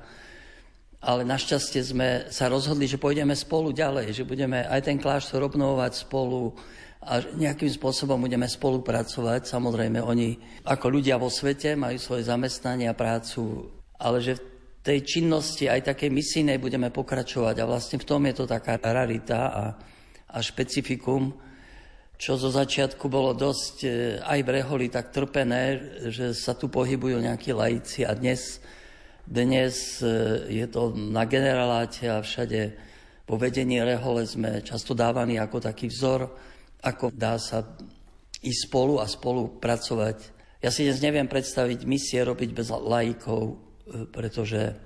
Ale 1.03 1.27
našťastie 1.27 1.83
sme 1.83 2.09
sa 2.31 2.47
rozhodli, 2.47 2.87
že 2.87 2.95
pôjdeme 2.95 3.35
spolu 3.35 3.75
ďalej, 3.75 4.15
že 4.15 4.23
budeme 4.23 4.63
aj 4.71 4.87
ten 4.87 5.03
kláštor 5.03 5.43
obnovovať 5.43 6.07
spolu 6.07 6.55
a 7.03 7.19
nejakým 7.19 7.75
spôsobom 7.75 8.23
budeme 8.23 8.47
spolupracovať. 8.47 9.51
Samozrejme, 9.51 9.99
oni 9.99 10.39
ako 10.63 10.87
ľudia 10.95 11.19
vo 11.19 11.27
svete 11.27 11.75
majú 11.75 11.99
svoje 11.99 12.23
zamestnanie 12.23 12.87
a 12.87 12.95
prácu, 12.95 13.67
ale 13.99 14.23
že 14.23 14.39
v 14.39 14.43
tej 14.87 14.99
činnosti 15.03 15.67
aj 15.67 15.91
takej 15.91 16.15
misijnej 16.15 16.63
budeme 16.63 16.95
pokračovať 16.95 17.59
a 17.59 17.67
vlastne 17.67 17.99
v 17.99 18.07
tom 18.07 18.23
je 18.31 18.35
to 18.39 18.47
taká 18.47 18.79
rarita 18.79 19.41
a 19.51 19.65
a 20.33 20.41
špecifikum, 20.41 21.37
čo 22.17 22.39
zo 22.39 22.49
začiatku 22.49 23.11
bolo 23.11 23.37
dosť 23.37 23.77
e, 23.85 23.89
aj 24.23 24.39
v 24.47 24.49
Reholi 24.49 24.87
tak 24.89 25.11
trpené, 25.13 25.81
že 26.09 26.33
sa 26.33 26.55
tu 26.57 26.71
pohybujú 26.73 27.19
nejakí 27.19 27.51
laici 27.53 28.07
a 28.07 28.15
dnes, 28.17 28.63
dnes 29.27 29.99
e, 30.01 30.07
je 30.49 30.67
to 30.71 30.95
na 30.95 31.27
generaláte 31.29 32.07
a 32.09 32.25
všade 32.25 32.79
po 33.27 33.35
vedení 33.35 33.83
Rehole 33.83 34.23
sme 34.23 34.63
často 34.63 34.95
dávaní 34.95 35.37
ako 35.39 35.67
taký 35.67 35.91
vzor, 35.91 36.31
ako 36.83 37.11
dá 37.11 37.37
sa 37.43 37.67
ísť 38.43 38.61
spolu 38.71 38.99
a 38.99 39.07
spolu 39.07 39.59
pracovať. 39.59 40.19
Ja 40.63 40.71
si 40.71 40.87
dnes 40.87 41.03
neviem 41.03 41.27
predstaviť 41.27 41.87
misie 41.87 42.23
robiť 42.23 42.51
bez 42.55 42.71
laikov, 42.71 43.43
e, 43.51 43.55
pretože 44.15 44.79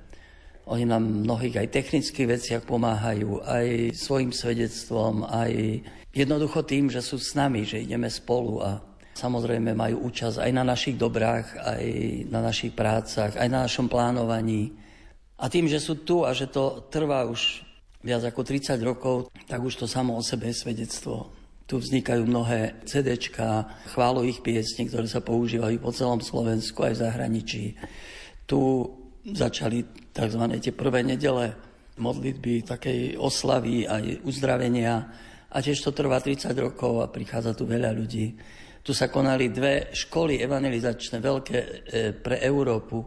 oni 0.66 0.82
nám 0.82 1.22
mnohých 1.22 1.62
aj 1.62 1.68
technických 1.70 2.26
veciach 2.26 2.62
pomáhajú, 2.66 3.38
aj 3.46 3.94
svojim 3.94 4.34
svedectvom, 4.34 5.22
aj 5.22 5.78
jednoducho 6.10 6.66
tým, 6.66 6.90
že 6.90 6.98
sú 6.98 7.22
s 7.22 7.38
nami, 7.38 7.62
že 7.62 7.86
ideme 7.86 8.10
spolu 8.10 8.58
a 8.66 8.82
samozrejme 9.14 9.78
majú 9.78 10.10
účasť 10.10 10.42
aj 10.42 10.50
na 10.50 10.66
našich 10.66 10.98
dobrách, 10.98 11.54
aj 11.54 11.84
na 12.34 12.42
našich 12.42 12.74
prácach, 12.74 13.38
aj 13.38 13.46
na 13.46 13.70
našom 13.70 13.86
plánovaní. 13.86 14.74
A 15.38 15.46
tým, 15.46 15.70
že 15.70 15.78
sú 15.78 16.02
tu 16.02 16.26
a 16.26 16.34
že 16.34 16.50
to 16.50 16.90
trvá 16.90 17.22
už 17.30 17.62
viac 18.02 18.26
ako 18.26 18.42
30 18.42 18.74
rokov, 18.82 19.30
tak 19.46 19.62
už 19.62 19.78
to 19.78 19.86
samo 19.86 20.18
o 20.18 20.22
sebe 20.22 20.50
je 20.50 20.66
svedectvo. 20.66 21.30
Tu 21.66 21.78
vznikajú 21.78 22.26
mnohé 22.26 22.82
CDčka, 22.86 23.70
chválových 23.94 24.42
piesní, 24.42 24.90
ktoré 24.90 25.06
sa 25.06 25.22
používajú 25.22 25.78
po 25.78 25.94
celom 25.94 26.18
Slovensku 26.22 26.82
aj 26.82 26.92
v 26.94 27.02
zahraničí. 27.06 27.64
Tu 28.46 28.58
začali 29.34 30.10
tzv. 30.14 30.42
tie 30.62 30.74
prvé 30.74 31.02
nedele 31.02 31.56
modlitby, 31.96 32.62
takej 32.68 33.16
oslavy 33.16 33.88
aj 33.88 34.22
uzdravenia. 34.22 34.94
A 35.50 35.56
tiež 35.64 35.80
to 35.80 35.90
trvá 35.90 36.20
30 36.20 36.52
rokov 36.58 37.00
a 37.00 37.10
prichádza 37.10 37.56
tu 37.56 37.64
veľa 37.64 37.90
ľudí. 37.96 38.36
Tu 38.84 38.94
sa 38.94 39.10
konali 39.10 39.50
dve 39.50 39.90
školy 39.90 40.38
evangelizačné, 40.38 41.18
veľké 41.18 41.58
e, 41.58 41.66
pre 42.14 42.38
Európu, 42.38 43.02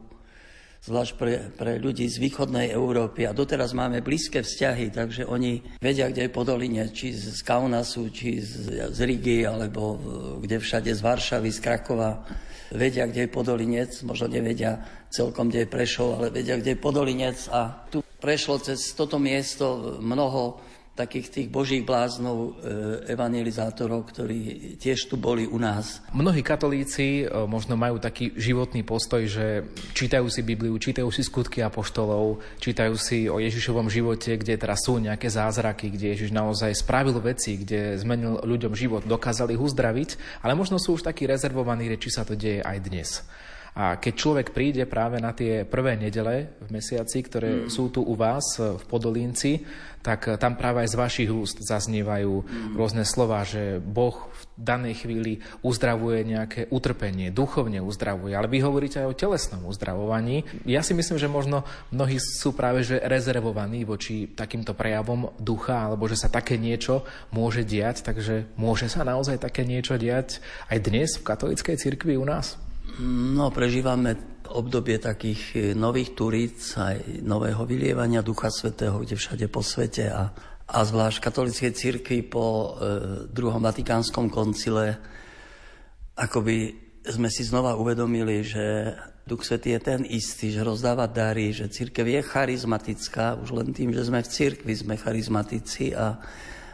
zvlášť 0.83 1.13
pre, 1.15 1.33
pre 1.55 1.71
ľudí 1.79 2.03
z 2.07 2.19
východnej 2.19 2.71
Európy. 2.71 3.23
A 3.23 3.35
doteraz 3.35 3.71
máme 3.71 4.03
blízke 4.03 4.43
vzťahy, 4.43 4.91
takže 4.91 5.23
oni 5.23 5.79
vedia, 5.79 6.11
kde 6.11 6.27
je 6.27 6.35
Podoline, 6.35 6.83
či 6.91 7.15
z 7.15 7.39
Kaunasu, 7.47 8.11
či 8.11 8.43
z, 8.43 8.91
z 8.91 8.99
Rigi, 9.07 9.47
alebo 9.47 9.99
kde 10.43 10.59
všade 10.59 10.91
z 10.91 10.99
Varšavy, 10.99 11.51
z 11.51 11.59
Krakova 11.63 12.11
vedia, 12.71 13.09
kde 13.09 13.25
je 13.25 13.33
Podolinec, 13.33 13.91
možno 14.05 14.29
nevedia 14.29 14.81
celkom, 15.09 15.49
kde 15.49 15.65
je 15.65 15.73
Prešov, 15.73 16.21
ale 16.21 16.27
vedia, 16.29 16.57
kde 16.57 16.77
je 16.77 16.83
Podolinec 16.83 17.37
a 17.49 17.85
tu 17.89 18.05
prešlo 18.19 18.59
cez 18.59 18.93
toto 18.93 19.17
miesto 19.17 19.97
mnoho 20.03 20.59
takých 20.99 21.27
tých 21.31 21.47
božích 21.47 21.87
bláznov, 21.87 22.59
e, 22.59 23.15
evangelizátorov, 23.15 24.11
ktorí 24.11 24.75
tiež 24.75 25.07
tu 25.07 25.15
boli 25.15 25.47
u 25.47 25.55
nás. 25.55 26.03
Mnohí 26.11 26.43
katolíci 26.43 27.23
e, 27.23 27.31
možno 27.47 27.79
majú 27.79 28.03
taký 28.03 28.35
životný 28.35 28.83
postoj, 28.83 29.23
že 29.23 29.63
čítajú 29.95 30.27
si 30.27 30.43
Bibliu, 30.43 30.75
čítajú 30.75 31.07
si 31.07 31.23
skutky 31.23 31.63
apoštolov, 31.63 32.43
čítajú 32.59 32.99
si 32.99 33.31
o 33.31 33.39
Ježišovom 33.39 33.87
živote, 33.87 34.35
kde 34.35 34.59
teraz 34.59 34.83
sú 34.83 34.99
nejaké 34.99 35.31
zázraky, 35.31 35.95
kde 35.95 36.19
Ježiš 36.19 36.35
naozaj 36.35 36.75
spravil 36.75 37.15
veci, 37.23 37.55
kde 37.55 37.95
zmenil 37.95 38.43
ľuďom 38.43 38.75
život, 38.75 39.07
dokázali 39.07 39.55
ich 39.55 39.63
uzdraviť, 39.63 40.43
ale 40.43 40.59
možno 40.59 40.75
sú 40.75 40.99
už 40.99 41.07
takí 41.07 41.23
rezervovaní, 41.23 41.87
či 41.95 42.09
sa 42.11 42.27
to 42.27 42.35
deje 42.35 42.59
aj 42.59 42.77
dnes. 42.83 43.09
A 43.77 43.99
keď 44.01 44.13
človek 44.15 44.47
príde 44.55 44.83
práve 44.89 45.21
na 45.21 45.35
tie 45.35 45.65
prvé 45.65 45.99
nedele 45.99 46.57
v 46.63 46.69
mesiaci, 46.73 47.19
ktoré 47.21 47.49
mm. 47.65 47.69
sú 47.69 47.93
tu 47.93 48.01
u 48.01 48.17
vás 48.17 48.57
v 48.57 48.83
Podolínci, 48.89 49.65
tak 49.99 50.39
tam 50.39 50.55
práve 50.55 50.87
aj 50.87 50.95
z 50.95 50.99
vašich 50.99 51.29
úst 51.29 51.59
zaznievajú 51.59 52.33
mm. 52.41 52.73
rôzne 52.79 53.03
slova, 53.03 53.43
že 53.43 53.83
Boh 53.83 54.15
v 54.15 54.41
danej 54.55 55.03
chvíli 55.03 55.43
uzdravuje 55.59 56.23
nejaké 56.23 56.71
utrpenie, 56.71 57.35
duchovne 57.35 57.83
uzdravuje, 57.83 58.31
ale 58.31 58.47
vy 58.47 58.63
hovoríte 58.63 59.03
aj 59.03 59.07
o 59.11 59.17
telesnom 59.19 59.67
uzdravovaní. 59.67 60.47
Ja 60.63 60.79
si 60.83 60.95
myslím, 60.95 61.19
že 61.19 61.27
možno 61.27 61.67
mnohí 61.91 62.15
sú 62.19 62.55
práve 62.55 62.83
že 62.87 63.03
rezervovaní 63.03 63.83
voči 63.83 64.31
takýmto 64.31 64.71
prejavom 64.71 65.35
ducha, 65.35 65.83
alebo 65.83 66.07
že 66.07 66.15
sa 66.15 66.31
také 66.31 66.55
niečo 66.55 67.03
môže 67.35 67.67
diať, 67.67 68.03
takže 68.07 68.47
môže 68.55 68.87
sa 68.87 69.03
naozaj 69.03 69.43
také 69.43 69.67
niečo 69.67 69.99
diať 69.99 70.39
aj 70.71 70.79
dnes 70.79 71.19
v 71.19 71.27
katolíckej 71.27 71.75
cirkvi 71.75 72.15
u 72.15 72.23
nás? 72.23 72.68
No, 72.99 73.47
prežívame 73.47 74.43
obdobie 74.51 74.99
takých 74.99 75.41
e, 75.55 75.59
nových 75.71 76.19
turíc, 76.19 76.75
aj 76.75 77.23
nového 77.23 77.63
vylievania 77.63 78.19
Ducha 78.19 78.51
Svetého, 78.51 78.99
kde 78.99 79.15
všade 79.15 79.47
po 79.47 79.63
svete 79.63 80.11
a, 80.11 80.35
a 80.67 80.79
zvlášť 80.83 81.23
katolíckej 81.23 81.71
cirkvi 81.71 82.27
po 82.27 82.43
e, 82.43 82.67
druhom 83.31 83.63
vatikánskom 83.63 84.27
koncile, 84.27 84.99
akoby 86.19 86.75
sme 87.07 87.31
si 87.31 87.47
znova 87.47 87.79
uvedomili, 87.79 88.43
že 88.43 88.91
Duch 89.23 89.47
Svetý 89.47 89.79
je 89.79 89.95
ten 89.95 90.01
istý, 90.03 90.51
že 90.51 90.67
rozdáva 90.67 91.07
dary, 91.07 91.55
že 91.55 91.71
církev 91.71 92.03
je 92.03 92.19
charizmatická, 92.19 93.39
už 93.39 93.55
len 93.63 93.71
tým, 93.71 93.95
že 93.95 94.11
sme 94.11 94.19
v 94.19 94.27
cirkvi, 94.27 94.75
sme 94.75 94.99
charizmatici 94.99 95.95
a, 95.95 96.19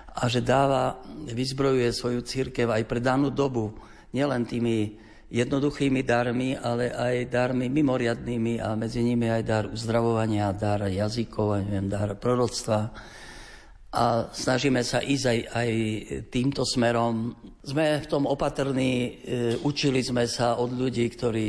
a 0.10 0.24
že 0.26 0.42
dáva, 0.42 0.98
vyzbrojuje 1.30 1.94
svoju 1.94 2.26
církev 2.26 2.66
aj 2.74 2.82
pre 2.90 2.98
danú 2.98 3.30
dobu, 3.30 3.78
nielen 4.10 4.50
tými 4.50 5.05
jednoduchými 5.30 6.06
darmi, 6.06 6.54
ale 6.54 6.94
aj 6.94 7.16
darmi 7.34 7.66
mimoriadnými 7.70 8.62
a 8.62 8.78
medzi 8.78 9.02
nimi 9.02 9.26
aj 9.30 9.44
dar 9.44 9.66
uzdravovania, 9.66 10.54
dar 10.54 10.86
jazykov, 10.86 11.66
neviem, 11.66 11.90
dar 11.90 12.14
proroctva. 12.16 12.94
a 13.96 14.28
snažíme 14.28 14.84
sa 14.84 15.00
ísť 15.00 15.26
aj, 15.26 15.40
aj 15.56 15.70
týmto 16.28 16.68
smerom. 16.68 17.32
Sme 17.64 18.04
v 18.04 18.08
tom 18.12 18.28
opatrní, 18.28 18.92
e, 18.92 19.10
učili 19.64 20.04
sme 20.04 20.28
sa 20.28 20.60
od 20.60 20.76
ľudí, 20.76 21.08
ktorí 21.08 21.48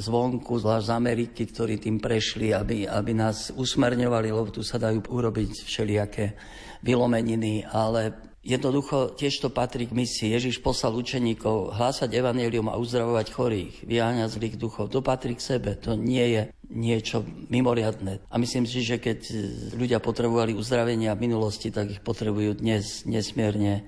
zvonku, 0.00 0.56
zvlášť 0.56 0.88
z 0.88 0.96
Ameriky, 0.96 1.42
ktorí 1.52 1.76
tým 1.76 2.00
prešli, 2.00 2.56
aby, 2.56 2.88
aby 2.88 3.12
nás 3.12 3.52
usmerňovali, 3.52 4.28
lebo 4.32 4.48
tu 4.48 4.64
sa 4.64 4.80
dajú 4.80 5.04
urobiť 5.04 5.68
všelijaké 5.68 6.32
vylomeniny, 6.80 7.68
ale 7.68 8.31
Jednoducho 8.42 9.14
tiež 9.14 9.38
to 9.38 9.54
patrí 9.54 9.86
k 9.86 9.94
misii. 9.94 10.34
Ježiš 10.34 10.58
poslal 10.58 10.98
učeníkov 10.98 11.78
hlásať 11.78 12.10
evanelium 12.10 12.66
a 12.66 12.74
uzdravovať 12.74 13.30
chorých, 13.30 13.86
vyháňať 13.86 14.34
zlých 14.34 14.56
duchov. 14.58 14.90
To 14.90 14.98
patrí 14.98 15.38
k 15.38 15.46
sebe. 15.46 15.78
To 15.86 15.94
nie 15.94 16.26
je 16.34 16.42
niečo 16.66 17.22
mimoriadne. 17.22 18.18
A 18.26 18.34
myslím 18.42 18.66
si, 18.66 18.82
že 18.82 18.98
keď 18.98 19.30
ľudia 19.78 20.02
potrebovali 20.02 20.58
uzdravenia 20.58 21.14
v 21.14 21.30
minulosti, 21.30 21.70
tak 21.70 21.94
ich 21.94 22.02
potrebujú 22.02 22.58
dnes 22.58 23.06
nesmierne 23.06 23.86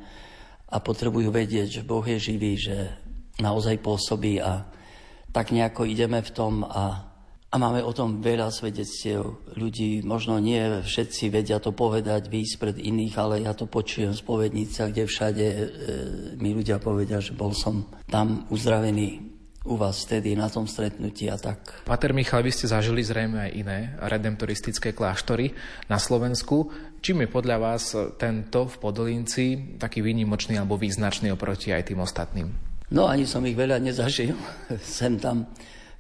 a 0.71 0.79
potrebujú 0.79 1.35
vedieť, 1.35 1.83
že 1.83 1.87
Boh 1.87 2.07
je 2.07 2.23
živý, 2.23 2.55
že 2.55 2.95
naozaj 3.43 3.83
pôsobí 3.83 4.39
a 4.39 4.71
tak 5.35 5.51
nejako 5.51 5.83
ideme 5.91 6.23
v 6.23 6.31
tom 6.31 6.63
a 6.63 7.14
a 7.55 7.59
máme 7.63 7.87
o 7.87 7.95
tom 7.95 8.19
veľa 8.19 8.51
svedectiev 8.51 9.47
ľudí. 9.55 10.03
Možno 10.03 10.43
nie 10.43 10.59
všetci 10.83 11.31
vedia 11.31 11.63
to 11.63 11.71
povedať, 11.71 12.27
výjsť 12.27 12.55
pred 12.59 12.77
iných, 12.83 13.15
ale 13.15 13.47
ja 13.47 13.55
to 13.55 13.71
počujem 13.71 14.11
z 14.11 14.27
povednica, 14.27 14.91
kde 14.91 15.07
všade 15.07 15.47
e, 15.47 15.65
mi 16.43 16.51
ľudia 16.51 16.83
povedia, 16.83 17.23
že 17.23 17.31
bol 17.31 17.55
som 17.55 17.87
tam 18.11 18.51
uzdravený 18.51 19.31
u 19.71 19.79
vás 19.79 20.03
vtedy 20.03 20.35
na 20.35 20.51
tom 20.51 20.67
stretnutí 20.67 21.31
a 21.31 21.39
tak. 21.39 21.87
Pater 21.87 22.11
Michal, 22.11 22.43
vy 22.43 22.51
ste 22.51 22.67
zažili 22.67 23.07
zrejme 23.07 23.47
aj 23.47 23.53
iné 23.55 23.79
redemptoristické 24.03 24.91
kláštory 24.91 25.55
na 25.87 26.03
Slovensku. 26.03 26.75
Čím 26.99 27.23
je 27.23 27.29
podľa 27.31 27.57
vás 27.63 27.95
tento 28.19 28.67
v 28.67 28.77
Podolinci 28.83 29.79
taký 29.79 30.03
výnimočný 30.03 30.59
alebo 30.59 30.75
význačný 30.75 31.31
oproti 31.31 31.71
aj 31.71 31.87
tým 31.87 32.03
ostatným? 32.03 32.51
No 32.91 33.07
ani 33.07 33.31
som 33.31 33.47
ich 33.47 33.55
veľa 33.55 33.79
nezažil. 33.79 34.35
Sem 34.83 35.23
tam 35.23 35.47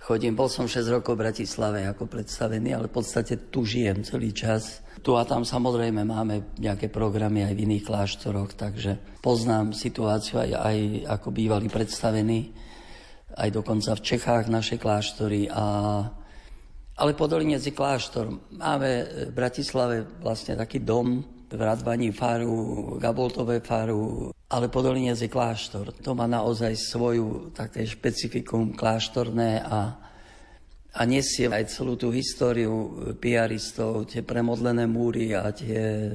chodím, 0.04 0.36
bol 0.36 0.52
som 0.52 0.68
6 0.68 0.84
rokov 0.92 1.16
v 1.16 1.24
Bratislave 1.24 1.88
ako 1.88 2.04
predstavený, 2.04 2.76
ale 2.76 2.92
v 2.92 3.00
podstate 3.00 3.48
tu 3.48 3.64
žijem 3.64 4.04
celý 4.04 4.36
čas. 4.36 4.84
Tu 5.00 5.16
a 5.16 5.24
tam 5.24 5.48
samozrejme 5.48 6.04
máme 6.04 6.60
nejaké 6.60 6.92
programy 6.92 7.40
aj 7.48 7.56
v 7.56 7.64
iných 7.64 7.88
kláštoroch, 7.88 8.52
takže 8.52 9.00
poznám 9.24 9.72
situáciu 9.72 10.44
aj, 10.44 10.50
aj 10.52 10.78
ako 11.08 11.28
bývalý 11.32 11.72
predstavený, 11.72 12.52
aj 13.32 13.48
dokonca 13.48 13.96
v 13.96 14.04
Čechách 14.04 14.52
naše 14.52 14.76
kláštory. 14.76 15.48
A, 15.48 15.64
ale 17.00 17.16
Podolinec 17.16 17.64
je 17.64 17.72
kláštor. 17.72 18.28
Máme 18.52 19.08
v 19.28 19.32
Bratislave 19.32 20.04
vlastne 20.20 20.54
taký 20.54 20.84
dom, 20.84 21.33
v 21.54 21.60
Radvaní 21.62 22.10
faru, 22.10 22.98
Gaboltové 22.98 23.60
faru, 23.60 24.30
ale 24.50 24.68
Podolinec 24.68 25.18
je 25.18 25.30
kláštor. 25.30 25.94
To 26.02 26.14
má 26.14 26.26
naozaj 26.26 26.76
svoju 26.76 27.50
také 27.54 27.86
špecifikum 27.86 28.74
kláštorné 28.74 29.62
a, 29.64 29.96
a 30.94 31.00
nesie 31.06 31.50
aj 31.50 31.74
celú 31.74 31.98
tú 31.98 32.14
históriu 32.14 32.94
piaristov, 33.18 34.06
tie 34.06 34.22
premodlené 34.22 34.86
múry 34.86 35.34
a 35.34 35.50
tie 35.50 36.10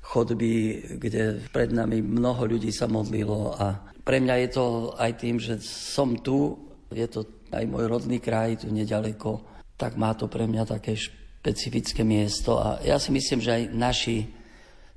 chodby, 0.00 0.54
kde 0.98 1.46
pred 1.54 1.70
nami 1.70 2.02
mnoho 2.02 2.42
ľudí 2.50 2.74
sa 2.74 2.90
modlilo. 2.90 3.54
A 3.54 3.94
pre 4.02 4.18
mňa 4.18 4.34
je 4.42 4.48
to 4.50 4.64
aj 4.98 5.12
tým, 5.22 5.36
že 5.38 5.62
som 5.62 6.18
tu, 6.18 6.58
je 6.90 7.06
to 7.06 7.22
aj 7.54 7.62
môj 7.70 7.86
rodný 7.86 8.18
kraj, 8.18 8.66
tu 8.66 8.70
nedaleko, 8.70 9.46
tak 9.78 9.94
má 9.94 10.10
to 10.18 10.26
pre 10.26 10.50
mňa 10.50 10.66
také 10.66 10.98
špecifické 10.98 12.02
miesto. 12.02 12.58
A 12.58 12.82
ja 12.82 12.98
si 12.98 13.14
myslím, 13.14 13.38
že 13.38 13.54
aj 13.54 13.64
naši 13.70 14.39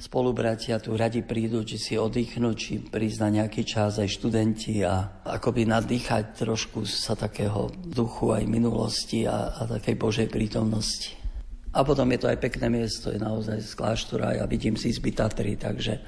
spolubratia 0.03 0.83
tu 0.83 0.99
radi 0.99 1.23
prídu, 1.23 1.63
či 1.63 1.79
si 1.79 1.93
oddychnúť, 1.95 2.55
či 2.59 2.83
prísť 2.83 3.19
na 3.23 3.29
nejaký 3.39 3.63
čas 3.63 4.03
aj 4.03 4.11
študenti 4.11 4.83
a 4.83 5.23
akoby 5.23 5.63
nadýchať 5.63 6.43
trošku 6.43 6.83
sa 6.83 7.15
takého 7.15 7.71
duchu 7.71 8.35
aj 8.35 8.43
minulosti 8.43 9.23
a, 9.23 9.55
a 9.55 9.61
takej 9.63 9.95
Božej 9.95 10.27
prítomnosti. 10.27 11.15
A 11.71 11.87
potom 11.87 12.05
je 12.11 12.19
to 12.19 12.27
aj 12.27 12.37
pekné 12.37 12.67
miesto, 12.67 13.15
je 13.15 13.17
naozaj 13.17 13.63
z 13.63 13.73
kláštora, 13.79 14.37
ja 14.37 14.45
vidím 14.45 14.75
si 14.75 14.91
zby 14.91 15.15
Tatry, 15.15 15.55
takže 15.55 16.03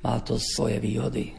má 0.00 0.18
to 0.24 0.40
svoje 0.40 0.80
výhody. 0.80 1.36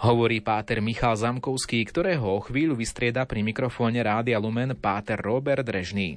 Hovorí 0.00 0.40
páter 0.40 0.80
Michal 0.80 1.12
Zamkovský, 1.12 1.84
ktorého 1.84 2.24
o 2.24 2.40
chvíľu 2.40 2.78
vystrieda 2.78 3.28
pri 3.28 3.44
mikrofóne 3.44 4.00
Rádia 4.00 4.40
Lumen 4.40 4.72
páter 4.72 5.20
Robert 5.20 5.68
Režný. 5.68 6.16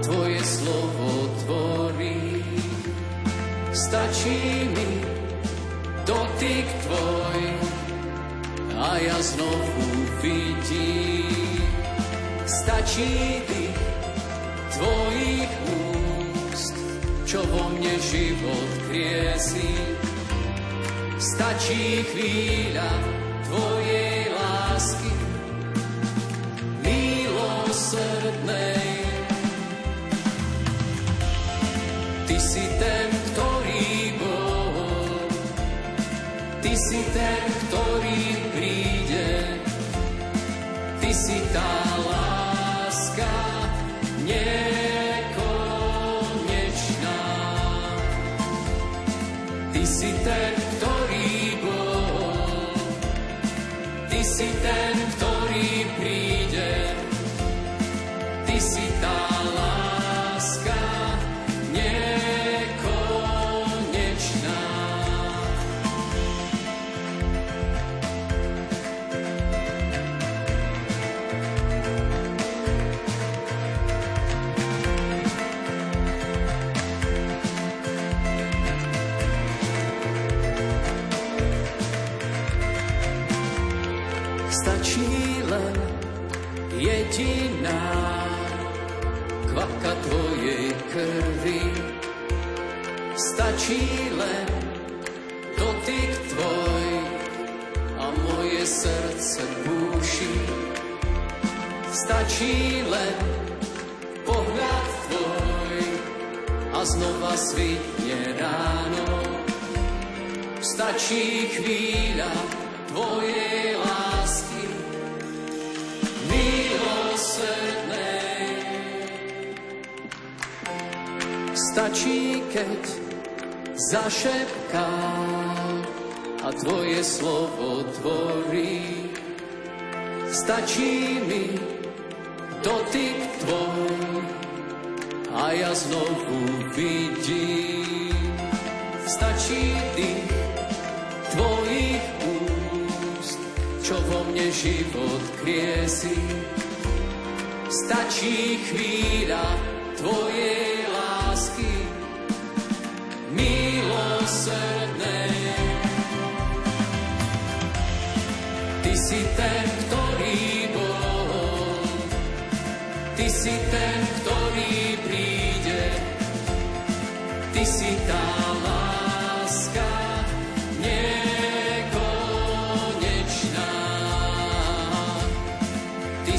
tvoje 0.00 0.40
slovo 0.44 1.28
tvorí. 1.44 2.42
Stačí 3.70 4.66
mi 4.72 4.90
dotyk 6.08 6.66
tvoj 6.66 7.40
a 8.74 8.88
ja 8.98 9.18
znovu 9.22 9.86
vidím. 10.24 11.68
Stačí 12.48 13.44
dých 13.46 13.80
tvojich 14.74 15.52
úst, 16.50 16.74
čo 17.28 17.40
vo 17.46 17.70
mne 17.76 17.94
život 18.02 18.70
kriesí. 18.90 19.76
Stačí 21.20 22.02
chvíľa 22.10 23.19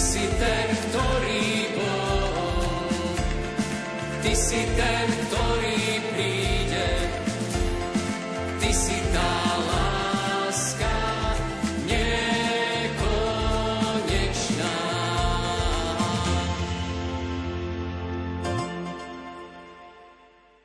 si 0.02 0.26
ten, 0.42 0.68
ktorý 0.90 1.78
bol, 1.78 2.90
ty 4.26 4.34
si 4.34 4.66
ten, 4.74 5.21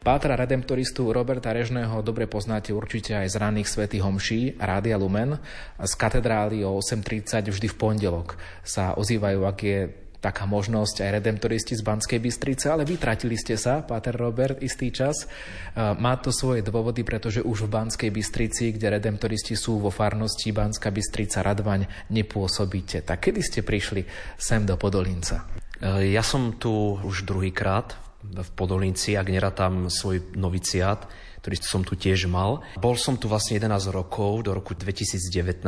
Pátra 0.07 0.39
redemptoristu 0.39 1.11
Roberta 1.11 1.51
Režného 1.51 1.99
dobre 1.99 2.31
poznáte 2.31 2.71
určite 2.71 3.19
aj 3.19 3.27
z 3.27 3.43
ranných 3.43 3.67
svätých 3.67 4.07
homší 4.07 4.55
Rádia 4.55 4.95
Lumen. 4.95 5.35
Z 5.83 5.93
katedrály 5.99 6.63
o 6.63 6.79
8.30 6.79 7.51
vždy 7.51 7.67
v 7.67 7.75
pondelok 7.75 8.39
sa 8.63 8.95
ozývajú, 8.95 9.43
ak 9.43 9.59
je 9.67 9.91
taká 10.23 10.47
možnosť 10.47 11.03
aj 11.03 11.11
redemptoristi 11.11 11.75
z 11.75 11.83
Banskej 11.83 12.23
Bystrice, 12.23 12.71
ale 12.71 12.87
vytratili 12.87 13.35
ste 13.35 13.59
sa, 13.59 13.83
Páter 13.83 14.15
Robert, 14.15 14.63
istý 14.63 14.95
čas. 14.95 15.27
E, 15.27 15.91
Má 15.99 16.15
to 16.23 16.31
svoje 16.31 16.63
dôvody, 16.63 17.03
pretože 17.03 17.43
už 17.43 17.67
v 17.67 17.75
Banskej 17.75 18.15
Bystrici, 18.15 18.79
kde 18.79 19.03
redemptoristi 19.03 19.59
sú 19.59 19.83
vo 19.83 19.91
farnosti 19.91 20.55
Banská 20.55 20.95
Bystrica 20.95 21.43
Radvaň, 21.43 22.15
nepôsobíte. 22.15 23.03
Tak 23.03 23.27
kedy 23.27 23.43
ste 23.43 23.61
prišli 23.67 24.07
sem 24.39 24.63
do 24.63 24.79
Podolinca? 24.79 25.51
E, 25.83 26.15
Ja 26.15 26.23
som 26.23 26.55
tu 26.63 26.95
už 27.03 27.27
druhýkrát 27.27 28.06
v 28.35 28.51
Podolinci, 28.57 29.15
ak 29.15 29.31
neratám 29.31 29.87
svoj 29.87 30.35
noviciát, 30.35 31.07
ktorý 31.47 31.57
som 31.63 31.87
tu 31.87 31.95
tiež 31.95 32.27
mal. 32.27 32.59
Bol 32.75 32.99
som 32.99 33.15
tu 33.15 33.31
vlastne 33.31 33.55
11 33.63 33.95
rokov, 33.95 34.43
do 34.43 34.51
roku 34.51 34.75
2019 34.75 35.63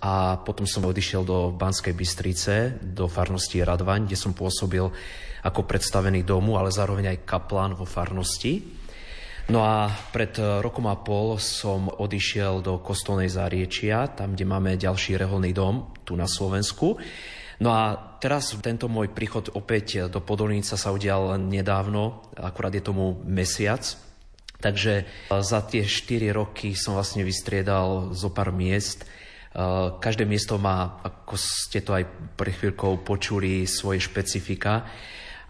a 0.00 0.40
potom 0.40 0.64
som 0.64 0.80
odišiel 0.88 1.28
do 1.28 1.52
Banskej 1.52 1.92
Bystrice, 1.92 2.80
do 2.80 3.04
farnosti 3.04 3.60
Radvaň, 3.60 4.08
kde 4.08 4.16
som 4.16 4.32
pôsobil 4.32 4.88
ako 5.44 5.60
predstavený 5.68 6.24
domu, 6.24 6.56
ale 6.56 6.72
zároveň 6.72 7.12
aj 7.12 7.28
kaplán 7.28 7.76
vo 7.76 7.84
farnosti. 7.84 8.80
No 9.50 9.66
a 9.66 9.90
pred 10.14 10.32
rokom 10.38 10.86
a 10.86 10.96
pol 10.96 11.34
som 11.36 11.90
odišiel 11.90 12.62
do 12.62 12.78
Kostolnej 12.78 13.26
Záriečia, 13.26 14.06
tam, 14.14 14.32
kde 14.32 14.46
máme 14.46 14.78
ďalší 14.78 15.18
reholný 15.18 15.50
dom, 15.50 15.90
tu 16.06 16.14
na 16.14 16.30
Slovensku. 16.30 16.96
No 17.60 17.76
a 17.76 18.16
teraz 18.18 18.56
tento 18.64 18.88
môj 18.88 19.12
príchod 19.12 19.52
opäť 19.52 20.08
do 20.08 20.24
Podolnica 20.24 20.80
sa 20.80 20.88
udial 20.96 21.36
nedávno, 21.36 22.32
akurát 22.32 22.72
je 22.72 22.80
tomu 22.80 23.20
mesiac. 23.28 23.84
Takže 24.60 25.08
za 25.28 25.60
tie 25.68 25.84
4 25.84 26.36
roky 26.36 26.76
som 26.76 26.96
vlastne 26.96 27.24
vystriedal 27.24 28.12
zo 28.16 28.28
pár 28.28 28.52
miest. 28.52 29.08
Každé 30.00 30.28
miesto 30.28 30.60
má, 30.60 31.00
ako 31.00 31.36
ste 31.36 31.80
to 31.80 31.96
aj 31.96 32.04
pre 32.36 32.52
chvíľkou 32.52 33.00
počuli, 33.00 33.64
svoje 33.64 34.04
špecifika, 34.04 34.84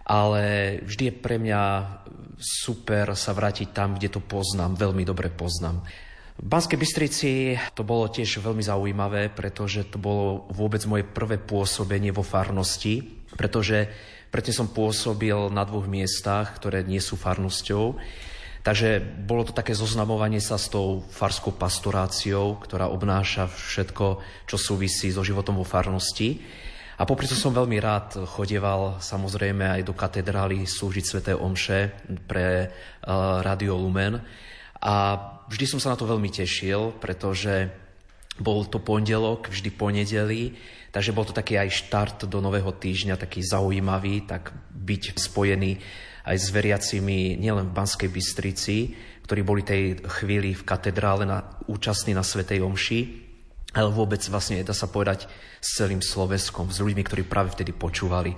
ale 0.07 0.79
vždy 0.83 1.11
je 1.11 1.19
pre 1.19 1.39
mňa 1.39 1.61
super 2.39 3.11
sa 3.19 3.35
vrátiť 3.35 3.71
tam, 3.75 3.99
kde 3.99 4.15
to 4.15 4.23
poznám, 4.23 4.79
veľmi 4.79 5.03
dobre 5.03 5.27
poznám. 5.31 5.83
V 6.41 6.49
Banskej 6.49 6.81
Bystrici 6.81 7.53
to 7.77 7.85
bolo 7.85 8.09
tiež 8.09 8.41
veľmi 8.41 8.65
zaujímavé, 8.65 9.29
pretože 9.29 9.85
to 9.85 10.01
bolo 10.01 10.49
vôbec 10.49 10.81
moje 10.89 11.05
prvé 11.05 11.37
pôsobenie 11.37 12.09
vo 12.09 12.25
farnosti, 12.25 13.05
pretože 13.37 13.85
predtým 14.33 14.65
som 14.65 14.73
pôsobil 14.73 15.37
na 15.53 15.61
dvoch 15.69 15.85
miestach, 15.85 16.57
ktoré 16.57 16.81
nie 16.81 16.97
sú 16.97 17.13
farnosťou. 17.13 17.93
Takže 18.65 19.05
bolo 19.21 19.45
to 19.45 19.53
také 19.53 19.77
zoznamovanie 19.77 20.41
sa 20.41 20.57
s 20.57 20.73
tou 20.73 21.05
farskou 21.13 21.53
pastoráciou, 21.53 22.57
ktorá 22.57 22.89
obnáša 22.89 23.45
všetko, 23.45 24.25
čo 24.49 24.57
súvisí 24.57 25.13
so 25.13 25.21
životom 25.21 25.61
vo 25.61 25.65
farnosti. 25.65 26.41
A 26.97 27.05
popri 27.05 27.29
to 27.29 27.37
som 27.37 27.53
veľmi 27.53 27.77
rád 27.77 28.17
chodieval 28.25 28.97
samozrejme 28.97 29.77
aj 29.77 29.81
do 29.85 29.93
katedrály 29.93 30.65
slúžiť 30.65 31.05
sveté 31.05 31.33
omše 31.37 31.93
pre 32.25 32.65
uh, 32.65 33.45
Radio 33.45 33.77
Lumen 33.77 34.21
A 34.81 34.93
vždy 35.45 35.65
som 35.69 35.79
sa 35.79 35.93
na 35.93 35.97
to 35.97 36.09
veľmi 36.09 36.33
tešil, 36.33 36.97
pretože 36.97 37.69
bol 38.41 38.65
to 38.65 38.81
pondelok, 38.81 39.53
vždy 39.53 39.69
ponedeli, 39.69 40.57
takže 40.89 41.13
bol 41.13 41.23
to 41.27 41.37
taký 41.37 41.61
aj 41.61 41.69
štart 41.69 42.17
do 42.25 42.41
nového 42.41 42.73
týždňa, 42.73 43.21
taký 43.21 43.45
zaujímavý, 43.45 44.25
tak 44.25 44.49
byť 44.73 45.21
spojený 45.21 45.77
aj 46.25 46.37
s 46.37 46.47
veriacimi 46.49 47.37
nielen 47.37 47.69
v 47.69 47.75
Banskej 47.77 48.09
Bystrici, 48.09 48.77
ktorí 49.25 49.41
boli 49.45 49.61
tej 49.61 50.01
chvíli 50.21 50.57
v 50.57 50.65
katedrále 50.65 51.25
na, 51.25 51.61
účastní 51.69 52.17
na 52.17 52.25
Svetej 52.25 52.65
Omši, 52.65 52.99
ale 53.71 53.87
vôbec 53.87 54.19
vlastne, 54.27 54.59
dá 54.65 54.75
sa 54.75 54.91
povedať, 54.91 55.31
s 55.63 55.79
celým 55.79 56.03
Slovenskom, 56.03 56.73
s 56.73 56.83
ľuďmi, 56.83 57.03
ktorí 57.07 57.23
práve 57.23 57.53
vtedy 57.55 57.71
počúvali. 57.71 58.35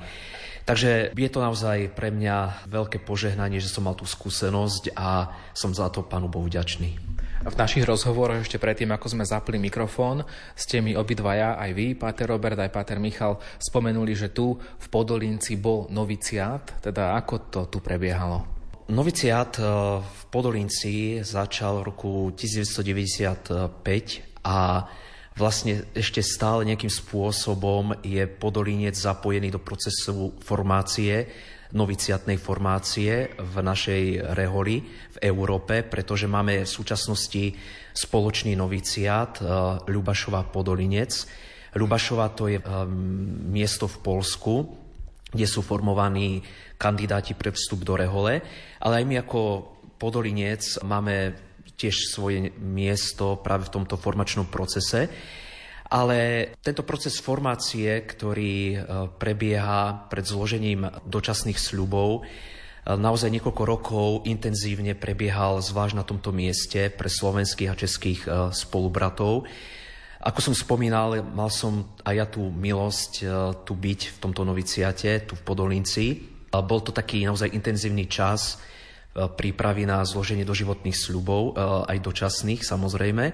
Takže 0.63 1.11
je 1.11 1.31
to 1.31 1.43
naozaj 1.43 1.91
pre 1.91 2.07
mňa 2.07 2.63
veľké 2.71 3.03
požehnanie, 3.03 3.59
že 3.59 3.67
som 3.67 3.83
mal 3.83 3.99
tú 3.99 4.07
skúsenosť 4.07 4.95
a 4.95 5.27
som 5.51 5.75
za 5.75 5.91
to 5.91 6.07
Pánu 6.07 6.31
Bohu 6.31 6.47
vďačný. 6.47 6.95
V 7.43 7.59
našich 7.59 7.83
rozhovoroch 7.83 8.39
ešte 8.39 8.55
predtým, 8.55 8.87
ako 8.95 9.11
sme 9.11 9.27
zapli 9.27 9.59
mikrofón, 9.59 10.23
ste 10.55 10.79
mi 10.79 10.95
obidvaja, 10.95 11.59
aj 11.59 11.71
vy, 11.75 11.91
Páter 11.99 12.31
Robert, 12.31 12.55
aj 12.55 12.71
Páter 12.71 13.03
Michal, 13.03 13.35
spomenuli, 13.59 14.15
že 14.15 14.31
tu 14.31 14.55
v 14.55 14.87
Podolinci 14.87 15.59
bol 15.59 15.91
noviciát. 15.91 16.79
Teda 16.79 17.19
ako 17.19 17.51
to 17.51 17.67
tu 17.67 17.83
prebiehalo? 17.83 18.47
Noviciát 18.87 19.59
eh, 19.59 19.67
v 19.99 20.23
Podolinci 20.31 21.19
začal 21.19 21.83
v 21.83 21.91
roku 21.91 22.31
1995 22.31 23.67
a 24.47 24.87
vlastne 25.33 25.89
ešte 25.97 26.21
stále 26.21 26.65
nejakým 26.65 26.91
spôsobom 26.91 27.97
je 28.05 28.25
Podolinec 28.29 28.93
zapojený 28.93 29.49
do 29.49 29.61
procesu 29.61 30.37
formácie, 30.41 31.25
noviciatnej 31.73 32.37
formácie 32.37 33.33
v 33.33 33.55
našej 33.65 34.33
reholi 34.37 34.85
v 34.85 35.17
Európe, 35.25 35.81
pretože 35.81 36.29
máme 36.29 36.61
v 36.61 36.69
súčasnosti 36.69 37.49
spoločný 37.97 38.53
noviciát 38.53 39.41
eh, 39.41 39.45
Ľubašova 39.89 40.53
Podolinec. 40.53 41.11
Ľubašova 41.73 42.25
to 42.37 42.53
je 42.53 42.61
um, 42.61 42.85
miesto 43.49 43.89
v 43.89 43.97
Polsku, 44.05 44.53
kde 45.33 45.49
sú 45.49 45.65
formovaní 45.65 46.45
kandidáti 46.77 47.33
pre 47.33 47.49
vstup 47.49 47.81
do 47.81 47.97
rehole, 47.97 48.45
ale 48.77 48.93
aj 49.01 49.05
my 49.09 49.15
ako 49.25 49.41
Podolinec 49.97 50.61
máme 50.85 51.33
tiež 51.77 52.13
svoje 52.13 52.53
miesto 52.61 53.41
práve 53.41 53.67
v 53.67 53.73
tomto 53.81 53.97
formačnom 53.97 54.47
procese. 54.47 55.09
Ale 55.93 56.49
tento 56.65 56.81
proces 56.81 57.21
formácie, 57.21 58.01
ktorý 58.01 58.55
e, 58.73 58.77
prebieha 59.13 60.09
pred 60.09 60.25
zložením 60.25 60.89
dočasných 61.05 61.59
sľubov, 61.59 62.09
e, 62.17 62.21
naozaj 62.97 63.29
niekoľko 63.29 63.63
rokov 63.67 64.07
intenzívne 64.25 64.97
prebiehal 64.97 65.61
zvlášť 65.61 65.93
na 65.93 66.01
tomto 66.01 66.33
mieste 66.33 66.89
pre 66.89 67.13
slovenských 67.13 67.69
a 67.69 67.77
českých 67.77 68.21
e, 68.25 68.29
spolubratov. 68.49 69.45
Ako 70.23 70.39
som 70.39 70.55
spomínal, 70.57 71.21
mal 71.29 71.53
som 71.53 71.85
aj 72.01 72.15
ja 72.15 72.25
tú 72.25 72.47
milosť 72.47 73.27
tu 73.67 73.75
byť 73.75 73.99
v 74.07 74.17
tomto 74.23 74.47
noviciate, 74.47 75.27
tu 75.27 75.35
v 75.35 75.43
Podolinci. 75.43 76.31
Bol 76.47 76.79
to 76.79 76.95
taký 76.95 77.27
naozaj 77.27 77.51
intenzívny 77.51 78.07
čas, 78.07 78.55
prípravy 79.13 79.85
na 79.85 80.01
zloženie 80.01 80.41
doživotných 80.41 80.97
sľubov, 80.97 81.53
e, 81.53 81.63
aj 81.93 81.97
dočasných 82.01 82.65
samozrejme, 82.65 83.25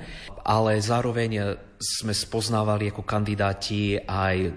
ale 0.44 0.72
zároveň 0.84 1.56
sme 1.80 2.12
spoznávali 2.12 2.92
ako 2.92 3.08
kandidáti 3.08 3.96
aj 4.04 4.52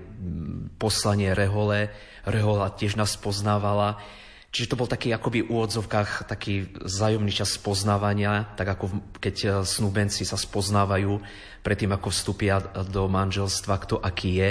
poslanie 0.83 1.31
Rehole. 1.31 1.95
Rehola 2.27 2.75
tiež 2.75 2.99
nás 2.99 3.15
poznávala. 3.15 4.03
Čiže 4.53 4.75
to 4.75 4.79
bol 4.85 4.91
taký 4.91 5.17
akoby 5.17 5.47
v 5.47 5.51
úvodzovkách 5.55 6.29
taký 6.29 6.69
zájomný 6.85 7.33
čas 7.33 7.57
spoznávania, 7.57 8.53
tak 8.53 8.77
ako 8.77 9.17
keď 9.17 9.37
e, 9.41 9.49
snúbenci 9.65 10.29
sa 10.29 10.37
spoznávajú 10.37 11.23
predtým, 11.65 11.95
ako 11.95 12.13
vstúpia 12.13 12.61
do 12.91 13.07
manželstva, 13.09 13.75
kto 13.81 13.97
aký 14.03 14.43
je. 14.43 14.51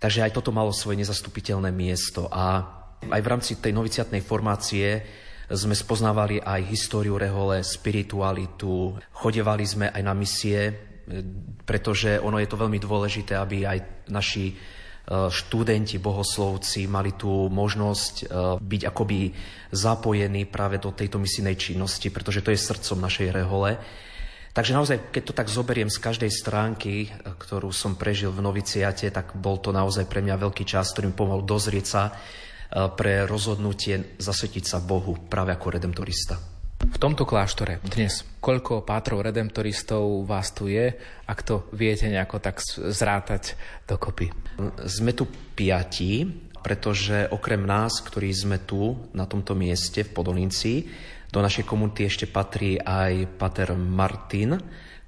Takže 0.00 0.24
aj 0.24 0.32
toto 0.38 0.54
malo 0.54 0.70
svoje 0.70 1.02
nezastupiteľné 1.04 1.68
miesto. 1.68 2.30
A 2.32 2.64
aj 3.12 3.20
v 3.20 3.30
rámci 3.30 3.52
tej 3.60 3.76
noviciatnej 3.76 4.24
formácie 4.24 5.04
sme 5.46 5.78
spoznávali 5.78 6.42
aj 6.42 6.66
históriu 6.66 7.14
rehole, 7.14 7.62
spiritualitu, 7.62 8.98
chodevali 9.14 9.62
sme 9.62 9.86
aj 9.94 10.02
na 10.02 10.14
misie, 10.14 10.74
pretože 11.62 12.18
ono 12.18 12.42
je 12.42 12.48
to 12.50 12.58
veľmi 12.58 12.78
dôležité, 12.82 13.38
aby 13.38 13.62
aj 13.62 14.10
naši 14.10 14.50
e, 14.50 14.54
študenti, 15.30 16.02
bohoslovci 16.02 16.90
mali 16.90 17.14
tú 17.14 17.46
možnosť 17.46 18.14
e, 18.18 18.24
byť 18.58 18.82
akoby 18.90 19.18
zapojení 19.70 20.50
práve 20.50 20.82
do 20.82 20.90
tejto 20.90 21.22
misijnej 21.22 21.54
činnosti, 21.54 22.10
pretože 22.10 22.42
to 22.42 22.50
je 22.50 22.58
srdcom 22.58 22.98
našej 22.98 23.28
rehole. 23.30 23.78
Takže 24.50 24.72
naozaj, 24.72 25.12
keď 25.12 25.22
to 25.22 25.36
tak 25.36 25.52
zoberiem 25.52 25.92
z 25.92 26.02
každej 26.02 26.30
stránky, 26.34 27.06
e, 27.06 27.08
ktorú 27.22 27.70
som 27.70 27.94
prežil 27.94 28.34
v 28.34 28.42
noviciate, 28.42 29.06
tak 29.14 29.38
bol 29.38 29.62
to 29.62 29.70
naozaj 29.70 30.10
pre 30.10 30.26
mňa 30.26 30.42
veľký 30.42 30.66
čas, 30.66 30.90
ktorým 30.90 31.14
pomohol 31.14 31.46
dozrieť 31.46 31.86
sa 31.86 32.02
pre 32.70 33.28
rozhodnutie 33.28 34.18
zasvetiť 34.18 34.64
sa 34.66 34.78
Bohu 34.82 35.16
práve 35.28 35.54
ako 35.54 35.66
redemptorista. 35.74 36.36
V 36.76 37.02
tomto 37.02 37.24
kláštore 37.24 37.80
dnes 37.82 38.22
koľko 38.38 38.86
pátrov 38.86 39.24
redemptoristov 39.24 40.22
vás 40.22 40.54
tu 40.54 40.70
je, 40.70 40.94
ak 41.26 41.40
to 41.42 41.66
viete 41.74 42.06
nejako 42.06 42.38
tak 42.38 42.62
zrátať 42.62 43.58
dokopy? 43.90 44.30
Sme 44.86 45.10
tu 45.16 45.26
piati, 45.26 46.22
pretože 46.62 47.26
okrem 47.32 47.66
nás, 47.66 47.98
ktorí 48.04 48.30
sme 48.30 48.62
tu 48.62 48.94
na 49.16 49.26
tomto 49.26 49.58
mieste 49.58 50.06
v 50.06 50.14
Podolinci, 50.14 50.86
do 51.32 51.42
našej 51.42 51.66
komunity 51.66 52.06
ešte 52.06 52.30
patrí 52.30 52.78
aj 52.78 53.34
pater 53.34 53.74
Martin, 53.74 54.54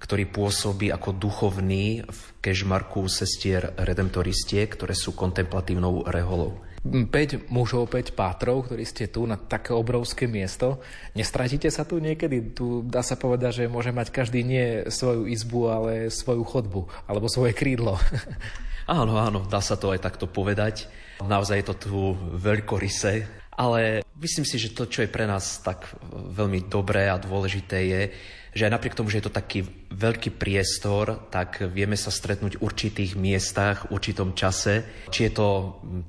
ktorý 0.03 0.31
pôsobí 0.31 0.91
ako 0.91 1.15
duchovný 1.15 2.03
v 2.03 2.21
kežmarku 2.43 3.07
sestier 3.07 3.75
redemptoristie, 3.79 4.67
ktoré 4.67 4.99
sú 4.99 5.15
kontemplatívnou 5.15 6.07
reholou. 6.11 6.59
5 6.89 7.53
mužov, 7.53 7.93
5 7.93 8.17
pátrov, 8.17 8.67
ktorí 8.67 8.85
ste 8.89 9.07
tu 9.13 9.29
na 9.29 9.37
také 9.37 9.77
obrovské 9.77 10.25
miesto. 10.25 10.81
Nestratíte 11.13 11.69
sa 11.69 11.85
tu 11.85 12.01
niekedy? 12.01 12.57
Tu 12.57 12.83
dá 12.89 13.05
sa 13.05 13.15
povedať, 13.15 13.65
že 13.65 13.73
môže 13.73 13.93
mať 13.93 14.09
každý 14.09 14.41
nie 14.43 14.89
svoju 14.89 15.29
izbu, 15.29 15.61
ale 15.69 15.93
svoju 16.09 16.43
chodbu, 16.43 16.89
alebo 17.05 17.29
svoje 17.29 17.53
krídlo. 17.53 18.01
Áno, 18.89 19.21
áno, 19.21 19.45
dá 19.45 19.61
sa 19.61 19.77
to 19.77 19.93
aj 19.93 20.01
takto 20.01 20.25
povedať. 20.25 20.89
Naozaj 21.21 21.61
je 21.61 21.67
to 21.69 21.75
tu 21.77 21.97
veľkoryse, 22.41 23.29
ale 23.59 24.07
myslím 24.23 24.47
si, 24.47 24.55
že 24.55 24.71
to, 24.71 24.87
čo 24.87 25.03
je 25.03 25.11
pre 25.11 25.27
nás 25.27 25.59
tak 25.67 25.91
veľmi 26.15 26.71
dobré 26.71 27.11
a 27.11 27.19
dôležité 27.19 27.79
je, 27.91 28.03
že 28.55 28.65
aj 28.65 28.75
napriek 28.79 28.95
tomu, 28.95 29.11
že 29.11 29.19
je 29.19 29.27
to 29.27 29.35
taký 29.35 29.67
veľký 29.91 30.39
priestor, 30.39 31.27
tak 31.29 31.67
vieme 31.75 31.99
sa 31.99 32.15
stretnúť 32.15 32.57
v 32.57 32.65
určitých 32.65 33.19
miestach, 33.19 33.91
v 33.91 33.99
určitom 33.99 34.33
čase. 34.39 34.87
Či 35.11 35.29
je 35.29 35.33
to 35.35 35.49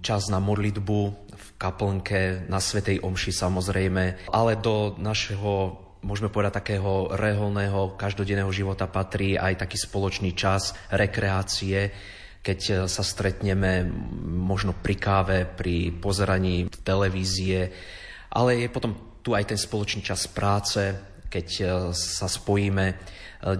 čas 0.06 0.30
na 0.30 0.38
modlitbu 0.38 1.00
v 1.26 1.48
kaplnke, 1.58 2.46
na 2.46 2.62
Svetej 2.62 3.02
Omši 3.02 3.34
samozrejme, 3.34 4.30
ale 4.30 4.52
do 4.62 4.96
našeho 5.02 5.86
môžeme 6.00 6.32
povedať, 6.32 6.64
takého 6.64 7.12
reholného, 7.12 8.00
každodenného 8.00 8.48
života 8.56 8.88
patrí 8.88 9.36
aj 9.36 9.68
taký 9.68 9.76
spoločný 9.76 10.32
čas 10.32 10.72
rekreácie, 10.96 11.92
keď 12.40 12.88
sa 12.88 13.04
stretneme 13.04 13.84
možno 14.24 14.72
pri 14.72 14.96
káve, 14.96 15.38
pri 15.44 15.92
pozeraní 15.92 16.72
televízie, 16.72 17.70
ale 18.32 18.64
je 18.64 18.68
potom 18.72 19.20
tu 19.20 19.36
aj 19.36 19.52
ten 19.52 19.60
spoločný 19.60 20.02
čas 20.02 20.26
práce, 20.32 20.80
keď 21.30 21.48
e, 21.60 21.64
sa 21.94 22.26
spojíme 22.26 22.86
e, 22.90 22.96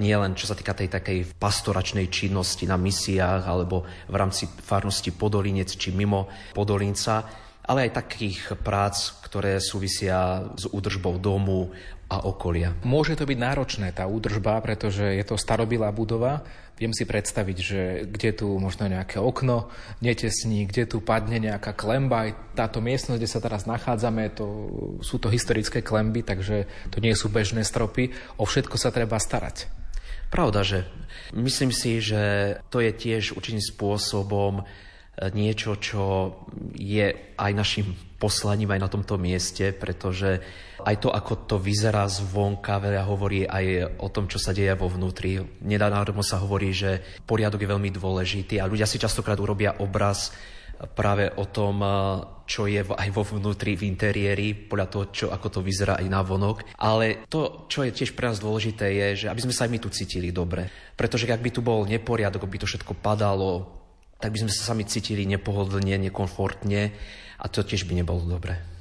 nie 0.02 0.16
len 0.16 0.34
čo 0.34 0.50
sa 0.50 0.58
týka 0.58 0.74
tej 0.74 0.90
takej 0.90 1.38
pastoračnej 1.38 2.10
činnosti 2.10 2.66
na 2.66 2.80
misiách 2.80 3.46
alebo 3.46 3.86
v 4.10 4.16
rámci 4.16 4.50
farnosti 4.50 5.14
Podolinec 5.14 5.70
či 5.76 5.94
mimo 5.94 6.32
Podolinca, 6.56 7.28
ale 7.70 7.86
aj 7.86 8.02
takých 8.02 8.58
prác, 8.66 9.22
ktoré 9.22 9.62
súvisia 9.62 10.50
s 10.58 10.66
údržbou 10.66 11.22
domu 11.22 11.70
a 12.10 12.26
okolia. 12.26 12.74
Môže 12.82 13.14
to 13.14 13.30
byť 13.30 13.38
náročné, 13.38 13.94
tá 13.94 14.10
údržba, 14.10 14.58
pretože 14.66 15.06
je 15.06 15.22
to 15.22 15.38
starobilá 15.38 15.94
budova. 15.94 16.42
Viem 16.82 16.90
si 16.90 17.06
predstaviť, 17.06 17.58
že 17.62 17.82
kde 18.10 18.34
tu 18.34 18.48
možno 18.58 18.90
nejaké 18.90 19.22
okno 19.22 19.70
netesní, 20.02 20.66
kde 20.66 20.90
tu 20.90 21.06
padne 21.06 21.38
nejaká 21.38 21.78
klemba. 21.78 22.26
Aj 22.26 22.32
táto 22.58 22.82
miestnosť, 22.82 23.20
kde 23.20 23.30
sa 23.30 23.44
teraz 23.44 23.70
nachádzame, 23.70 24.34
to, 24.34 24.46
sú 25.06 25.22
to 25.22 25.30
historické 25.30 25.86
klemby, 25.86 26.26
takže 26.26 26.66
to 26.90 26.98
nie 26.98 27.14
sú 27.14 27.30
bežné 27.30 27.62
stropy. 27.62 28.10
O 28.42 28.48
všetko 28.50 28.80
sa 28.82 28.90
treba 28.90 29.22
starať. 29.22 29.70
Pravda, 30.34 30.66
že 30.66 30.90
myslím 31.38 31.70
si, 31.70 32.02
že 32.02 32.58
to 32.74 32.82
je 32.82 32.90
tiež 32.90 33.38
určitým 33.38 33.62
spôsobom 33.62 34.66
niečo, 35.36 35.76
čo 35.78 36.32
je 36.74 37.36
aj 37.36 37.52
našim 37.54 37.92
poslaním 38.18 38.72
aj 38.72 38.80
na 38.80 38.90
tomto 38.90 39.20
mieste, 39.20 39.76
pretože 39.76 40.40
aj 40.86 40.96
to, 41.04 41.10
ako 41.12 41.34
to 41.50 41.56
vyzerá 41.60 42.08
zvonka, 42.08 42.80
veľa 42.80 43.04
hovorí 43.08 43.44
aj 43.44 43.98
o 44.00 44.08
tom, 44.08 44.28
čo 44.32 44.40
sa 44.40 44.56
deje 44.56 44.72
vo 44.76 44.88
vnútri. 44.88 45.40
Nedávno 45.64 46.24
sa 46.24 46.40
hovorí, 46.40 46.72
že 46.72 47.04
poriadok 47.28 47.64
je 47.64 47.72
veľmi 47.72 47.90
dôležitý 47.92 48.60
a 48.60 48.70
ľudia 48.70 48.88
si 48.88 49.02
častokrát 49.02 49.40
urobia 49.40 49.78
obraz 49.80 50.32
práve 50.96 51.28
o 51.36 51.44
tom, 51.44 51.84
čo 52.48 52.64
je 52.66 52.80
aj 52.80 53.10
vo 53.12 53.24
vnútri, 53.28 53.76
v 53.76 53.92
interiéri, 53.92 54.56
podľa 54.56 54.88
toho, 54.88 55.06
čo, 55.12 55.26
ako 55.28 55.60
to 55.60 55.60
vyzerá 55.60 56.00
aj 56.00 56.08
na 56.08 56.24
vonok. 56.24 56.64
Ale 56.80 57.28
to, 57.28 57.68
čo 57.68 57.84
je 57.84 57.92
tiež 57.92 58.16
pre 58.16 58.32
nás 58.32 58.40
dôležité, 58.40 58.88
je, 58.88 59.08
že 59.26 59.28
aby 59.28 59.44
sme 59.44 59.52
sa 59.52 59.68
aj 59.68 59.72
my 59.76 59.80
tu 59.84 59.92
cítili 59.92 60.32
dobre. 60.32 60.72
Pretože 60.96 61.28
ak 61.28 61.44
by 61.44 61.52
tu 61.52 61.60
bol 61.60 61.84
neporiadok, 61.84 62.48
by 62.48 62.64
to 62.64 62.70
všetko 62.70 62.96
padalo, 62.96 63.76
tak 64.20 64.32
by 64.32 64.40
sme 64.40 64.52
sa 64.52 64.72
sami 64.72 64.84
cítili 64.88 65.28
nepohodlne, 65.28 66.00
nekomfortne 66.00 66.92
a 67.40 67.46
to 67.48 67.64
tiež 67.64 67.88
by 67.88 68.00
nebolo 68.00 68.24
dobré. 68.24 68.79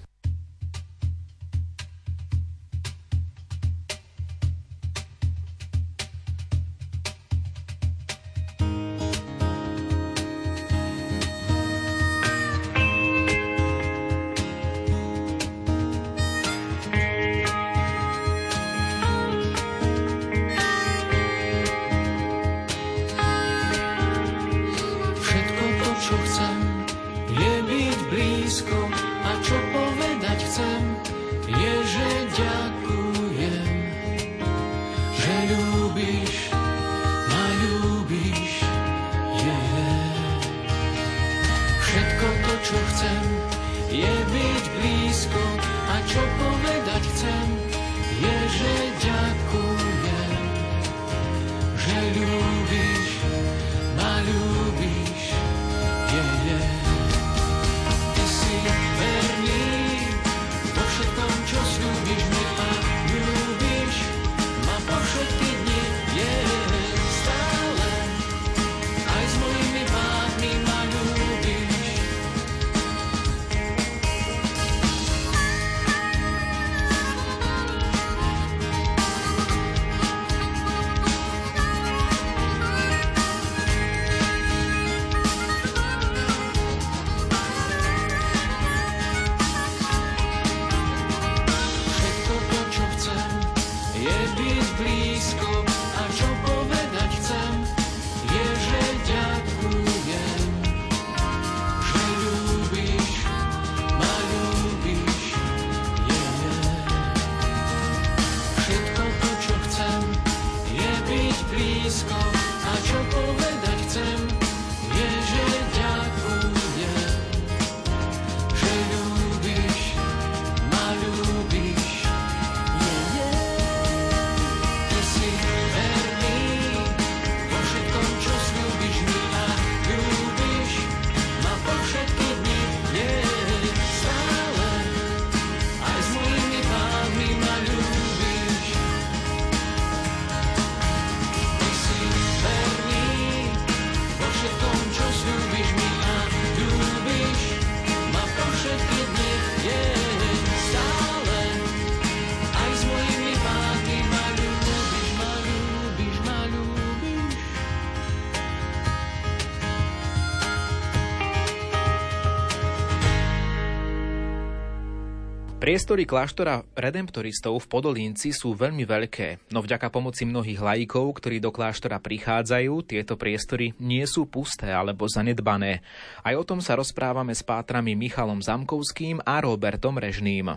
Priestory 165.69 166.09
kláštora 166.09 166.65
redemptoristov 166.73 167.61
v 167.61 167.69
Podolínci 167.69 168.33
sú 168.33 168.57
veľmi 168.57 168.89
veľké, 168.89 169.53
no 169.53 169.61
vďaka 169.61 169.93
pomoci 169.93 170.25
mnohých 170.25 170.65
lajkov, 170.65 171.21
ktorí 171.21 171.45
do 171.45 171.53
kláštora 171.53 172.01
prichádzajú, 172.01 172.89
tieto 172.89 173.21
priestory 173.21 173.77
nie 173.77 174.01
sú 174.09 174.25
pusté 174.25 174.73
alebo 174.73 175.05
zanedbané. 175.05 175.85
Aj 176.25 176.33
o 176.33 176.41
tom 176.41 176.65
sa 176.65 176.73
rozprávame 176.73 177.37
s 177.37 177.45
pátrami 177.45 177.93
Michalom 177.93 178.41
Zamkovským 178.41 179.21
a 179.29 179.45
Robertom 179.45 180.01
Režným. 180.01 180.57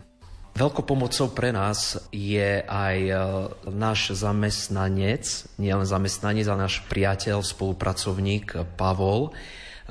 Veľkou 0.55 0.87
pomocou 0.87 1.27
pre 1.35 1.51
nás 1.51 1.99
je 2.15 2.63
aj 2.63 2.97
e, 3.03 3.15
náš 3.67 4.15
zamestnanec, 4.15 5.27
nielen 5.59 5.91
zamestnanec, 5.91 6.47
ale 6.47 6.71
náš 6.71 6.87
priateľ, 6.87 7.43
spolupracovník 7.43 8.79
Pavol, 8.79 9.35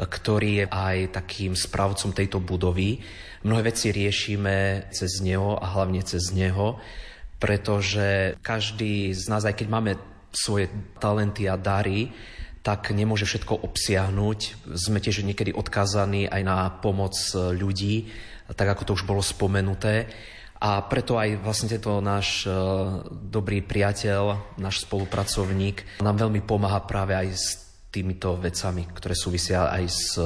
ktorý 0.00 0.64
je 0.64 0.66
aj 0.72 0.96
takým 1.12 1.52
správcom 1.52 2.16
tejto 2.16 2.40
budovy 2.40 3.04
Mnohé 3.41 3.72
veci 3.72 3.88
riešime 3.88 4.88
cez 4.93 5.24
neho 5.24 5.57
a 5.57 5.64
hlavne 5.64 6.05
cez 6.05 6.28
neho, 6.36 6.76
pretože 7.41 8.36
každý 8.45 9.16
z 9.16 9.24
nás, 9.32 9.49
aj 9.49 9.64
keď 9.64 9.68
máme 9.72 9.93
svoje 10.28 10.68
talenty 11.01 11.49
a 11.49 11.57
dary, 11.57 12.12
tak 12.61 12.93
nemôže 12.93 13.24
všetko 13.24 13.64
obsiahnuť. 13.64 14.68
Sme 14.76 15.01
tiež 15.01 15.24
niekedy 15.24 15.57
odkázaní 15.57 16.28
aj 16.28 16.43
na 16.45 16.68
pomoc 16.68 17.16
ľudí, 17.34 18.12
tak 18.53 18.76
ako 18.76 18.82
to 18.84 18.95
už 19.01 19.09
bolo 19.09 19.24
spomenuté. 19.24 20.12
A 20.61 20.84
preto 20.84 21.16
aj 21.16 21.41
vlastne 21.41 21.72
tento 21.72 22.05
náš 22.05 22.45
e, 22.45 22.53
dobrý 23.09 23.64
priateľ, 23.64 24.53
náš 24.61 24.84
spolupracovník 24.84 26.05
nám 26.05 26.20
veľmi 26.20 26.45
pomáha 26.45 26.84
práve 26.84 27.16
aj 27.16 27.28
s 27.32 27.47
týmito 27.88 28.36
vecami, 28.36 28.84
ktoré 28.93 29.16
súvisia 29.16 29.72
aj 29.72 29.84
s 29.88 30.20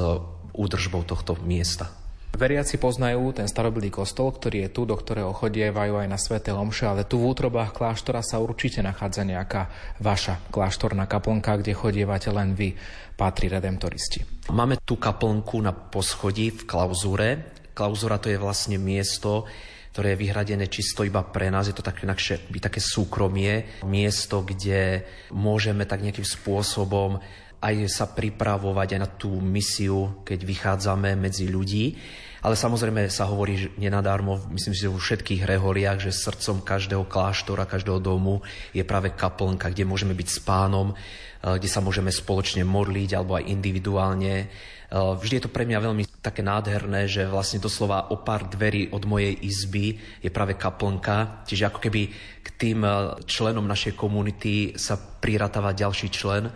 údržbou 0.50 1.06
tohto 1.06 1.38
miesta. 1.38 2.03
Veriaci 2.34 2.82
poznajú 2.82 3.30
ten 3.30 3.46
starobilý 3.46 3.94
kostol, 3.94 4.34
ktorý 4.34 4.66
je 4.66 4.74
tu, 4.74 4.82
do 4.82 4.98
ktorého 4.98 5.30
chodievajú 5.30 6.02
aj 6.02 6.08
na 6.10 6.18
sveté 6.18 6.50
omše, 6.50 6.82
ale 6.82 7.06
tu 7.06 7.22
v 7.22 7.30
útrobách 7.30 7.70
kláštora 7.70 8.26
sa 8.26 8.42
určite 8.42 8.82
nachádza 8.82 9.22
nejaká 9.22 9.70
vaša 10.02 10.42
kláštorná 10.50 11.06
kaplnka, 11.06 11.62
kde 11.62 11.78
chodievate 11.78 12.34
len 12.34 12.58
vy, 12.58 12.74
patrí 13.14 13.46
redemptoristi. 13.46 14.50
Máme 14.50 14.82
tu 14.82 14.98
kaplnku 14.98 15.62
na 15.62 15.70
poschodí 15.70 16.50
v 16.50 16.66
klauzúre. 16.66 17.54
Klauzúra 17.70 18.18
to 18.18 18.26
je 18.26 18.42
vlastne 18.42 18.82
miesto, 18.82 19.46
ktoré 19.94 20.18
je 20.18 20.26
vyhradené 20.26 20.66
čisto 20.66 21.06
iba 21.06 21.22
pre 21.22 21.54
nás. 21.54 21.70
Je 21.70 21.76
to 21.78 21.86
také, 21.86 22.02
nakšie, 22.02 22.50
také 22.58 22.82
súkromie, 22.82 23.78
miesto, 23.86 24.42
kde 24.42 25.06
môžeme 25.30 25.86
tak 25.86 26.02
nejakým 26.02 26.26
spôsobom 26.26 27.22
aj 27.64 27.88
sa 27.88 28.04
pripravovať 28.12 28.88
aj 28.92 29.00
na 29.00 29.08
tú 29.08 29.40
misiu, 29.40 30.20
keď 30.20 30.38
vychádzame 30.44 31.16
medzi 31.16 31.48
ľudí. 31.48 31.96
Ale 32.44 32.60
samozrejme 32.60 33.08
sa 33.08 33.24
hovorí 33.24 33.56
že 33.56 33.72
nenadarmo, 33.80 34.36
myslím 34.52 34.76
si, 34.76 34.84
že 34.84 34.92
vo 34.92 35.00
všetkých 35.00 35.48
reholiach, 35.48 35.96
že 35.96 36.12
srdcom 36.12 36.60
každého 36.60 37.08
kláštora, 37.08 37.64
každého 37.64 38.04
domu 38.04 38.44
je 38.76 38.84
práve 38.84 39.16
kaplnka, 39.16 39.72
kde 39.72 39.88
môžeme 39.88 40.12
byť 40.12 40.28
s 40.28 40.44
pánom, 40.44 40.92
eh, 40.92 41.56
kde 41.56 41.64
sa 41.72 41.80
môžeme 41.80 42.12
spoločne 42.12 42.60
modliť 42.68 43.16
alebo 43.16 43.40
aj 43.40 43.48
individuálne. 43.48 44.34
Eh, 44.44 44.48
vždy 44.92 45.40
je 45.40 45.44
to 45.48 45.54
pre 45.56 45.64
mňa 45.64 45.88
veľmi 45.88 46.04
také 46.20 46.44
nádherné, 46.44 47.08
že 47.08 47.24
vlastne 47.24 47.64
doslova 47.64 48.12
o 48.12 48.20
pár 48.20 48.44
dverí 48.44 48.92
od 48.92 49.08
mojej 49.08 49.32
izby 49.40 49.96
je 50.20 50.28
práve 50.28 50.60
kaplnka. 50.60 51.48
Čiže 51.48 51.72
ako 51.72 51.80
keby 51.80 52.02
k 52.44 52.48
tým 52.60 52.84
eh, 52.84 53.24
členom 53.24 53.64
našej 53.64 53.96
komunity 53.96 54.76
sa 54.76 55.00
priratava 55.00 55.72
ďalší 55.72 56.12
člen 56.12 56.52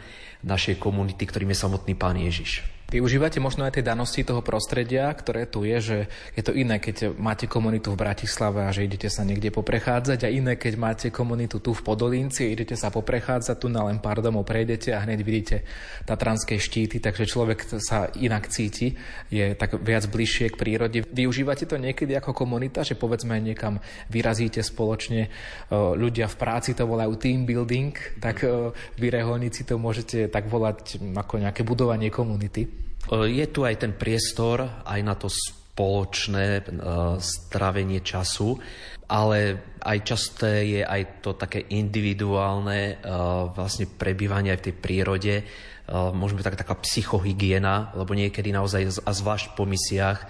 našej 0.49 0.81
komunity, 0.81 1.29
ktorým 1.29 1.53
je 1.53 1.61
samotný 1.61 1.93
Pán 1.93 2.17
Ježiš. 2.17 2.78
Využívate 2.89 3.37
možno 3.37 3.69
aj 3.69 3.77
tie 3.77 3.85
danosti 3.85 4.25
toho 4.25 4.41
prostredia, 4.41 5.13
ktoré 5.13 5.45
tu 5.45 5.61
je, 5.61 5.77
že 5.77 5.99
je 6.33 6.41
to 6.41 6.57
iné, 6.57 6.81
keď 6.81 7.13
máte 7.21 7.45
komunitu 7.45 7.93
v 7.93 8.01
Bratislave 8.01 8.65
a 8.65 8.73
že 8.73 8.89
idete 8.89 9.13
sa 9.13 9.29
niekde 9.29 9.53
poprechádzať 9.53 10.25
a 10.25 10.33
iné, 10.33 10.57
keď 10.57 10.75
máte 10.81 11.07
komunitu 11.13 11.61
tu 11.61 11.77
v 11.77 11.85
Podolínci, 11.85 12.49
idete 12.49 12.81
sa 12.81 12.89
poprechádzať, 12.89 13.61
tu 13.61 13.69
na 13.69 13.85
len 13.85 14.01
pár 14.01 14.25
domov 14.25 14.49
prejdete 14.49 14.97
a 14.97 15.05
hneď 15.05 15.21
vidíte 15.21 15.69
tatranské 16.09 16.57
štíty, 16.57 16.97
takže 16.97 17.29
človek 17.29 17.77
sa 17.77 18.09
inak 18.17 18.49
cíti, 18.49 18.97
je 19.29 19.53
tak 19.53 19.77
viac 19.85 20.09
bližšie 20.09 20.49
k 20.49 20.57
prírode. 20.57 21.05
Využívate 21.13 21.69
to 21.69 21.77
niekedy 21.77 22.17
ako 22.17 22.33
komunita, 22.33 22.89
že 22.89 22.97
povedzme 22.97 23.37
niekam 23.37 23.85
vyrazíte 24.09 24.65
spoločne, 24.65 25.29
ľudia 25.77 26.25
v 26.25 26.41
práci 26.41 26.73
to 26.73 26.89
volajú 26.89 27.21
team 27.21 27.45
building, 27.45 27.93
tak 28.17 28.49
vy 28.97 29.07
reholníci 29.13 29.69
to 29.69 29.77
môžete 29.77 30.33
tak 30.33 30.49
volať 30.49 31.05
ako 31.13 31.37
nejaké 31.37 31.69
budovanie 31.69 32.09
komunity. 32.09 32.78
Je 33.09 33.47
tu 33.49 33.65
aj 33.65 33.77
ten 33.81 33.97
priestor, 33.97 34.85
aj 34.85 35.01
na 35.01 35.17
to 35.17 35.33
spoločné 35.33 36.67
strávenie 37.23 38.05
času, 38.05 38.59
ale 39.09 39.39
aj 39.81 39.99
časté 40.05 40.77
je 40.77 40.83
aj 40.85 41.25
to 41.25 41.33
také 41.39 41.73
individuálne 41.73 43.01
vlastne 43.57 43.89
prebývanie 43.89 44.53
aj 44.53 44.61
v 44.61 44.67
tej 44.69 44.75
prírode, 44.77 45.35
môžeme 45.89 46.45
tak 46.45 46.61
taká 46.61 46.77
psychohygiena, 46.77 47.97
lebo 47.97 48.13
niekedy 48.13 48.53
naozaj, 48.53 49.01
a 49.07 49.11
zvlášť 49.15 49.57
po 49.57 49.65
misiách, 49.65 50.29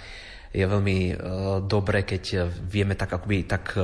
je 0.54 0.62
veľmi 0.62 1.18
dobré, 1.66 2.06
keď 2.06 2.46
vieme 2.62 2.94
tak 2.94 3.18
akoby 3.18 3.42
tak 3.48 3.74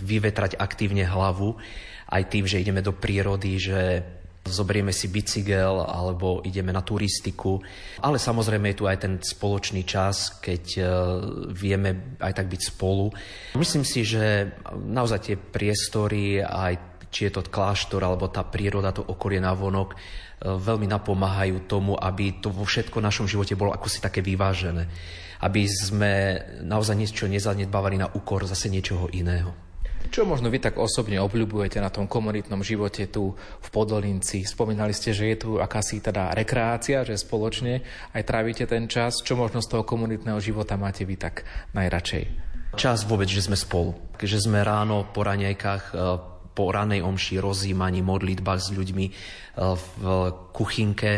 vyvetrať 0.00 0.56
aktívne 0.56 1.04
hlavu, 1.04 1.60
aj 2.10 2.22
tým, 2.26 2.48
že 2.48 2.58
ideme 2.58 2.80
do 2.80 2.96
prírody, 2.96 3.60
že 3.60 4.02
zobrieme 4.50 4.90
si 4.90 5.08
bicykel 5.08 5.86
alebo 5.86 6.42
ideme 6.42 6.74
na 6.74 6.82
turistiku. 6.82 7.62
Ale 8.02 8.18
samozrejme 8.18 8.74
je 8.74 8.78
tu 8.78 8.84
aj 8.90 8.98
ten 9.00 9.14
spoločný 9.22 9.86
čas, 9.86 10.42
keď 10.42 10.64
e, 10.76 10.82
vieme 11.54 12.18
aj 12.18 12.32
tak 12.34 12.46
byť 12.50 12.60
spolu. 12.74 13.08
Myslím 13.56 13.86
si, 13.86 14.02
že 14.02 14.50
naozaj 14.74 15.18
tie 15.22 15.36
priestory, 15.38 16.42
aj 16.42 17.06
či 17.10 17.26
je 17.26 17.32
to 17.38 17.46
kláštor 17.46 18.02
alebo 18.02 18.30
tá 18.30 18.46
príroda, 18.46 18.94
to 18.94 19.02
okolie 19.02 19.38
na 19.38 19.54
vonok, 19.54 19.94
e, 19.94 19.96
veľmi 20.46 20.90
napomáhajú 20.90 21.70
tomu, 21.70 21.94
aby 21.94 22.42
to 22.42 22.50
vo 22.50 22.66
všetko 22.66 22.98
v 22.98 23.06
našom 23.06 23.26
živote 23.30 23.54
bolo 23.54 23.70
ako 23.70 23.86
také 24.02 24.20
vyvážené. 24.20 24.90
Aby 25.40 25.64
sme 25.70 26.12
naozaj 26.66 26.98
niečo 26.98 27.24
nezanedbávali 27.24 27.96
na 27.96 28.12
úkor 28.12 28.44
zase 28.44 28.68
niečoho 28.68 29.08
iného. 29.08 29.69
Čo 30.08 30.24
možno 30.24 30.48
vy 30.48 30.64
tak 30.64 30.80
osobne 30.80 31.20
obľubujete 31.20 31.76
na 31.76 31.92
tom 31.92 32.08
komunitnom 32.08 32.64
živote 32.64 33.12
tu 33.12 33.36
v 33.36 33.68
Podolinci? 33.68 34.48
Spomínali 34.48 34.96
ste, 34.96 35.12
že 35.12 35.28
je 35.28 35.36
tu 35.36 35.50
akási 35.60 36.00
teda 36.00 36.32
rekreácia, 36.32 37.04
že 37.04 37.20
spoločne 37.20 37.84
aj 38.16 38.22
trávite 38.24 38.64
ten 38.64 38.88
čas. 38.88 39.20
Čo 39.20 39.36
možno 39.36 39.60
z 39.60 39.68
toho 39.68 39.84
komunitného 39.84 40.40
života 40.40 40.80
máte 40.80 41.04
vy 41.04 41.20
tak 41.20 41.44
najradšej? 41.76 42.24
Čas 42.80 43.04
vôbec, 43.04 43.28
že 43.28 43.44
sme 43.44 43.60
spolu. 43.60 43.92
Že 44.16 44.48
sme 44.48 44.64
ráno 44.64 45.04
po 45.10 45.20
raňajkách 45.26 45.84
e, 45.90 45.94
po 46.54 46.64
ranej 46.70 47.02
omši, 47.02 47.42
rozímaní, 47.42 48.00
modlitbách 48.00 48.60
s 48.60 48.70
ľuďmi 48.70 49.06
e, 49.06 49.12
v 49.58 49.90
kuchynke 50.54 51.12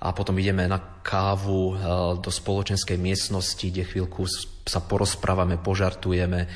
a 0.00 0.12
potom 0.12 0.36
ideme 0.40 0.68
na 0.68 1.00
kávu 1.00 1.60
e, 1.70 1.74
do 2.20 2.30
spoločenskej 2.32 2.96
miestnosti, 2.96 3.64
kde 3.64 3.84
chvíľku 3.84 4.24
sa 4.64 4.80
porozprávame, 4.80 5.60
požartujeme, 5.60 6.48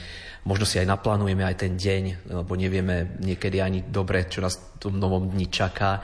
možno 0.48 0.64
si 0.64 0.80
aj 0.80 0.88
naplánujeme 0.88 1.44
aj 1.44 1.56
ten 1.60 1.76
deň, 1.76 2.32
lebo 2.32 2.56
nevieme 2.56 3.20
niekedy 3.20 3.60
ani 3.60 3.84
dobre, 3.84 4.24
čo 4.24 4.40
nás 4.40 4.56
v 4.56 4.80
tom 4.80 4.96
novom 4.96 5.28
dni 5.28 5.52
čaká. 5.52 6.00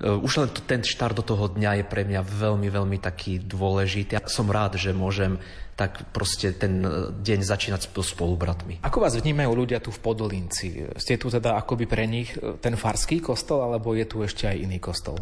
E, 0.00 0.08
už 0.08 0.32
len 0.40 0.48
ten 0.64 0.80
štart 0.80 1.20
do 1.20 1.24
toho 1.26 1.52
dňa 1.52 1.82
je 1.82 1.84
pre 1.84 2.08
mňa 2.08 2.24
veľmi, 2.24 2.68
veľmi 2.72 2.96
taký 2.96 3.44
dôležitý. 3.44 4.16
Ja 4.16 4.24
som 4.24 4.48
rád, 4.48 4.80
že 4.80 4.96
môžem 4.96 5.36
tak 5.76 6.10
proste 6.10 6.56
ten 6.56 6.80
e, 6.80 6.88
deň 7.12 7.44
začínať 7.44 7.92
so 7.92 8.00
spolubratmi. 8.00 8.80
Ako 8.80 9.04
vás 9.04 9.14
vnímajú 9.20 9.52
ľudia 9.52 9.84
tu 9.84 9.92
v 9.92 10.00
Podolinci? 10.00 10.88
Ste 10.96 11.20
tu 11.20 11.28
teda 11.28 11.60
akoby 11.60 11.84
pre 11.84 12.08
nich 12.08 12.32
e, 12.34 12.56
ten 12.56 12.72
farský 12.72 13.20
kostol, 13.20 13.62
alebo 13.68 13.92
je 13.92 14.08
tu 14.08 14.24
ešte 14.24 14.48
aj 14.48 14.56
iný 14.56 14.80
kostol? 14.80 15.20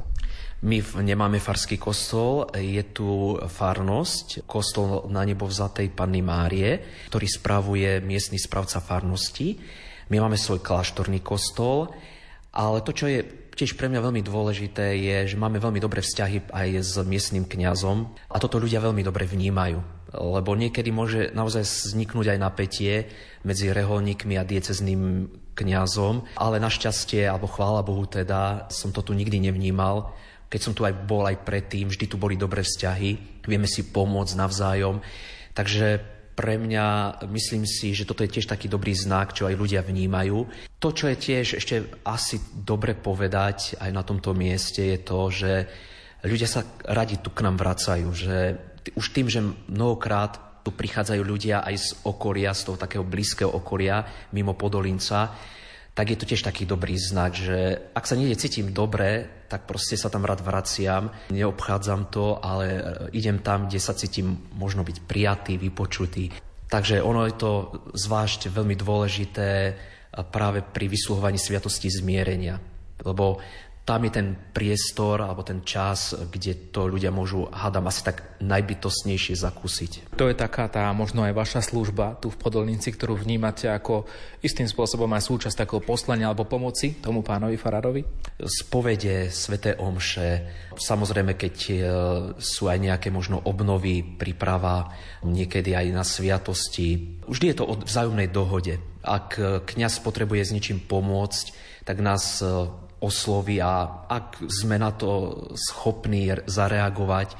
My 0.64 0.80
nemáme 0.80 1.36
farský 1.36 1.76
kostol, 1.76 2.48
je 2.56 2.80
tu 2.96 3.36
farnosť, 3.36 4.48
kostol 4.48 5.04
na 5.12 5.20
nebo 5.20 5.44
vzatej 5.44 5.92
Panny 5.92 6.24
Márie, 6.24 6.80
ktorý 7.12 7.28
spravuje 7.28 8.00
miestny 8.00 8.40
správca 8.40 8.80
farnosti. 8.80 9.60
My 10.08 10.16
máme 10.16 10.40
svoj 10.40 10.64
kláštorný 10.64 11.20
kostol, 11.20 11.92
ale 12.56 12.80
to, 12.80 12.96
čo 12.96 13.04
je 13.04 13.20
tiež 13.52 13.76
pre 13.76 13.92
mňa 13.92 14.00
veľmi 14.00 14.22
dôležité, 14.24 14.96
je, 14.96 15.16
že 15.32 15.36
máme 15.36 15.60
veľmi 15.60 15.76
dobré 15.76 16.00
vzťahy 16.00 16.48
aj 16.48 16.68
s 16.80 16.94
miestnym 17.04 17.44
kňazom 17.44 18.08
a 18.32 18.36
toto 18.40 18.56
ľudia 18.56 18.80
veľmi 18.80 19.04
dobre 19.04 19.28
vnímajú. 19.28 19.80
Lebo 20.16 20.56
niekedy 20.56 20.88
môže 20.88 21.36
naozaj 21.36 21.68
vzniknúť 21.68 22.32
aj 22.32 22.38
napätie 22.40 23.12
medzi 23.44 23.68
reholníkmi 23.68 24.40
a 24.40 24.48
diecezným 24.48 25.28
kňazom, 25.52 26.36
ale 26.40 26.60
našťastie, 26.64 27.28
alebo 27.28 27.48
chvála 27.48 27.84
Bohu 27.84 28.08
teda, 28.08 28.68
som 28.72 28.88
to 28.88 29.04
tu 29.04 29.12
nikdy 29.12 29.36
nevnímal 29.36 30.16
keď 30.46 30.60
som 30.62 30.72
tu 30.74 30.86
aj 30.86 30.94
bol 31.06 31.26
aj 31.26 31.42
predtým, 31.42 31.90
vždy 31.90 32.06
tu 32.06 32.16
boli 32.16 32.38
dobré 32.38 32.62
vzťahy, 32.62 33.42
vieme 33.46 33.66
si 33.66 33.86
pomôcť 33.90 34.38
navzájom. 34.38 35.02
Takže 35.56 36.16
pre 36.36 36.60
mňa 36.60 37.18
myslím 37.32 37.64
si, 37.64 37.96
že 37.96 38.04
toto 38.04 38.20
je 38.20 38.28
tiež 38.28 38.44
taký 38.44 38.68
dobrý 38.68 38.92
znak, 38.92 39.32
čo 39.32 39.48
aj 39.48 39.56
ľudia 39.56 39.80
vnímajú. 39.80 40.38
To, 40.76 40.88
čo 40.92 41.08
je 41.08 41.16
tiež 41.16 41.56
ešte 41.56 42.04
asi 42.04 42.36
dobre 42.52 42.92
povedať 42.92 43.80
aj 43.80 43.90
na 43.90 44.04
tomto 44.04 44.36
mieste, 44.36 44.84
je 44.84 44.98
to, 45.00 45.20
že 45.32 45.52
ľudia 46.28 46.44
sa 46.44 46.60
radi 46.84 47.24
tu 47.24 47.32
k 47.32 47.40
nám 47.40 47.56
vracajú, 47.56 48.08
že 48.12 48.36
už 48.92 49.06
tým, 49.16 49.26
že 49.32 49.40
mnohokrát 49.72 50.60
tu 50.60 50.74
prichádzajú 50.74 51.22
ľudia 51.24 51.64
aj 51.64 51.74
z 51.78 51.88
okolia, 52.04 52.52
z 52.52 52.62
toho 52.68 52.76
takého 52.76 53.06
blízkeho 53.06 53.48
okolia, 53.48 54.04
mimo 54.36 54.58
Podolinca, 54.58 55.32
tak 55.96 56.12
je 56.12 56.20
to 56.20 56.28
tiež 56.28 56.44
taký 56.44 56.68
dobrý 56.68 56.92
znak, 57.00 57.32
že 57.32 57.88
ak 57.96 58.04
sa 58.04 58.20
niekde 58.20 58.36
cítim 58.36 58.68
dobre, 58.68 59.24
tak 59.48 59.64
proste 59.64 59.96
sa 59.96 60.12
tam 60.12 60.28
rád 60.28 60.44
vraciam, 60.44 61.08
neobchádzam 61.32 62.12
to, 62.12 62.36
ale 62.36 62.66
e, 62.68 62.80
idem 63.16 63.40
tam, 63.40 63.64
kde 63.64 63.80
sa 63.80 63.96
cítim 63.96 64.36
možno 64.60 64.84
byť 64.84 65.08
prijatý, 65.08 65.56
vypočutý. 65.56 66.36
Takže 66.68 67.00
ono 67.00 67.24
je 67.24 67.34
to 67.40 67.52
zvlášť 67.96 68.52
veľmi 68.52 68.76
dôležité 68.76 69.48
e, 69.48 69.72
práve 70.28 70.60
pri 70.60 70.84
vysluhovaní 70.84 71.40
sviatosti 71.40 71.88
zmierenia. 71.88 72.60
Lebo 73.00 73.40
tam 73.86 74.02
je 74.02 74.18
ten 74.18 74.34
priestor 74.50 75.22
alebo 75.22 75.46
ten 75.46 75.62
čas, 75.62 76.10
kde 76.10 76.74
to 76.74 76.90
ľudia 76.90 77.14
môžu, 77.14 77.46
hádam, 77.54 77.86
asi 77.86 78.02
tak 78.02 78.34
najbytostnejšie 78.42 79.38
zakúsiť. 79.38 80.18
To 80.18 80.26
je 80.26 80.34
taká 80.34 80.66
tá 80.66 80.90
možno 80.90 81.22
aj 81.22 81.30
vaša 81.38 81.62
služba 81.62 82.18
tu 82.18 82.34
v 82.34 82.34
Podolnici, 82.34 82.90
ktorú 82.90 83.14
vnímate 83.14 83.70
ako 83.70 84.10
istým 84.42 84.66
spôsobom 84.66 85.06
aj 85.14 85.30
súčasť 85.30 85.62
takého 85.62 85.78
poslania 85.86 86.26
alebo 86.26 86.50
pomoci 86.50 86.98
tomu 86.98 87.22
pánovi 87.22 87.54
Farárovi? 87.54 88.02
Spovede, 88.42 89.30
sveté 89.30 89.78
omše, 89.78 90.42
samozrejme, 90.74 91.38
keď 91.38 91.56
e, 91.70 91.74
sú 92.42 92.66
aj 92.66 92.82
nejaké 92.82 93.14
možno 93.14 93.38
obnovy, 93.38 94.02
príprava, 94.02 94.90
niekedy 95.22 95.78
aj 95.78 95.86
na 95.94 96.02
sviatosti. 96.02 97.22
Vždy 97.22 97.54
je 97.54 97.56
to 97.56 97.64
o 97.70 97.78
vzájomnej 97.86 98.34
dohode. 98.34 98.82
Ak 99.06 99.38
kňaz 99.38 100.02
potrebuje 100.02 100.42
s 100.42 100.50
ničím 100.50 100.82
pomôcť, 100.82 101.54
tak 101.86 102.02
nás 102.02 102.42
e, 102.42 102.66
osloví 103.00 103.60
a 103.60 104.04
ak 104.08 104.48
sme 104.48 104.80
na 104.80 104.92
to 104.92 105.36
schopní 105.56 106.32
zareagovať, 106.48 107.36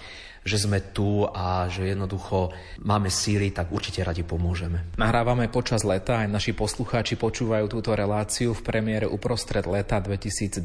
že 0.47 0.63
sme 0.63 0.79
tu 0.95 1.27
a 1.27 1.67
že 1.67 1.91
jednoducho 1.91 2.55
máme 2.87 3.11
síly, 3.11 3.51
tak 3.51 3.75
určite 3.75 4.07
radi 4.07 4.23
pomôžeme. 4.23 4.95
Nahrávame 4.95 5.51
počas 5.51 5.83
leta, 5.83 6.23
aj 6.23 6.31
naši 6.31 6.55
poslucháči 6.55 7.19
počúvajú 7.19 7.67
túto 7.67 7.91
reláciu 7.99 8.55
v 8.55 8.63
premiére 8.63 9.11
uprostred 9.11 9.67
leta 9.67 9.99
2023 9.99 10.63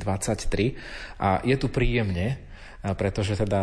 a 1.18 1.42
je 1.42 1.56
tu 1.58 1.68
príjemne, 1.74 2.38
pretože 2.94 3.34
teda 3.34 3.62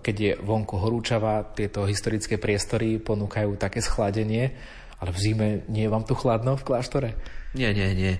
keď 0.00 0.16
je 0.16 0.32
vonku 0.40 0.80
horúčava, 0.80 1.44
tieto 1.52 1.84
historické 1.84 2.40
priestory 2.40 2.96
ponúkajú 2.96 3.60
také 3.60 3.84
schladenie, 3.84 4.56
ale 5.04 5.10
v 5.12 5.18
zime 5.20 5.48
nie 5.68 5.84
je 5.84 5.92
vám 5.92 6.08
tu 6.08 6.16
chladno 6.16 6.56
v 6.56 6.64
kláštore? 6.64 7.10
Nie, 7.52 7.76
nie, 7.76 7.92
nie. 7.92 8.14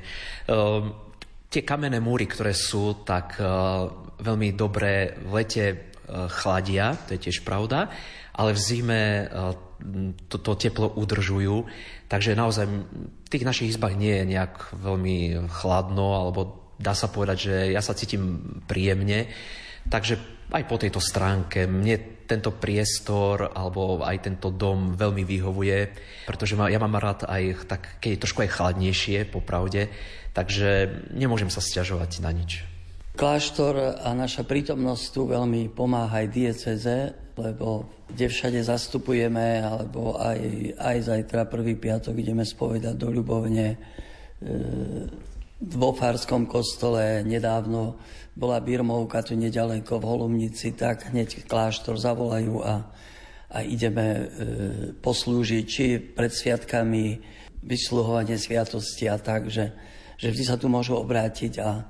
Um, 0.49 1.08
Tie 1.49 1.65
kamenné 1.65 1.97
múry, 1.97 2.29
ktoré 2.29 2.53
sú, 2.53 3.05
tak 3.09 3.41
uh, 3.41 3.89
veľmi 4.21 4.53
dobre 4.53 5.17
v 5.25 5.31
lete 5.33 5.65
uh, 5.73 6.29
chladia, 6.29 6.93
to 7.09 7.17
je 7.17 7.29
tiež 7.29 7.41
pravda, 7.41 7.89
ale 8.37 8.53
v 8.53 8.61
zime 8.61 9.03
uh, 9.25 9.57
to, 10.29 10.37
to 10.45 10.53
teplo 10.61 10.93
udržujú, 10.93 11.65
takže 12.11 12.37
naozaj 12.37 12.67
v 12.69 13.29
tých 13.31 13.47
našich 13.47 13.73
izbách 13.73 13.95
nie 13.97 14.13
je 14.13 14.25
nejak 14.37 14.77
veľmi 14.77 15.49
chladno, 15.49 16.19
alebo 16.19 16.75
dá 16.77 16.93
sa 16.93 17.09
povedať, 17.09 17.39
že 17.39 17.57
ja 17.73 17.81
sa 17.81 17.97
cítim 17.97 18.61
príjemne, 18.67 19.31
takže 19.89 20.19
aj 20.53 20.63
po 20.69 20.77
tejto 20.77 21.01
stránke 21.01 21.65
mne 21.65 22.18
tento 22.29 22.53
priestor 22.53 23.57
alebo 23.57 24.05
aj 24.05 24.29
tento 24.29 24.53
dom 24.53 24.93
veľmi 24.93 25.25
vyhovuje, 25.25 25.79
pretože 26.29 26.53
ma, 26.55 26.69
ja 26.69 26.77
mám 26.77 27.01
rád 27.01 27.25
aj 27.25 27.65
tak, 27.65 27.83
keď 28.05 28.11
je 28.13 28.23
trošku 28.29 28.45
aj 28.45 28.53
chladnejšie, 28.53 29.33
popravde, 29.33 29.89
Takže 30.39 31.03
nemôžem 31.19 31.51
sa 31.51 31.59
stiažovať 31.59 32.23
na 32.23 32.31
nič. 32.31 32.63
Kláštor 33.19 33.99
a 33.99 34.15
naša 34.15 34.47
prítomnosť 34.47 35.05
tu 35.11 35.27
veľmi 35.27 35.67
pomáha 35.75 36.23
aj 36.23 36.29
dieceze, 36.31 37.11
lebo 37.35 37.91
kde 38.07 38.31
všade 38.31 38.63
zastupujeme, 38.63 39.59
alebo 39.59 40.15
aj, 40.15 40.39
aj 40.79 40.97
zajtra 41.11 41.51
prvý 41.51 41.75
piatok 41.75 42.15
ideme 42.23 42.47
spovedať 42.47 42.95
do 42.95 43.11
Ľubovne. 43.11 43.75
E, 43.75 43.79
vo 45.59 45.91
Farskom 45.91 46.47
kostole 46.47 47.27
nedávno 47.27 47.99
bola 48.39 48.63
Birmovka 48.63 49.27
tu 49.27 49.35
nedaleko 49.35 49.99
v 49.99 50.07
Holumnici, 50.07 50.71
tak 50.71 51.11
hneď 51.11 51.43
kláštor 51.51 51.99
zavolajú 51.99 52.63
a, 52.63 52.87
a 53.51 53.59
ideme 53.67 54.07
e, 54.07 54.25
poslúžiť, 55.03 55.65
či 55.67 55.99
pred 55.99 56.31
sviatkami 56.31 57.19
vysluhovanie 57.67 58.39
sviatosti 58.39 59.11
a 59.11 59.19
tak, 59.19 59.51
že, 59.51 59.75
že 60.15 60.31
vždy 60.31 60.45
sa 60.47 60.55
tu 60.55 60.71
môžu 60.71 60.95
obrátiť 61.03 61.59
a, 61.59 61.83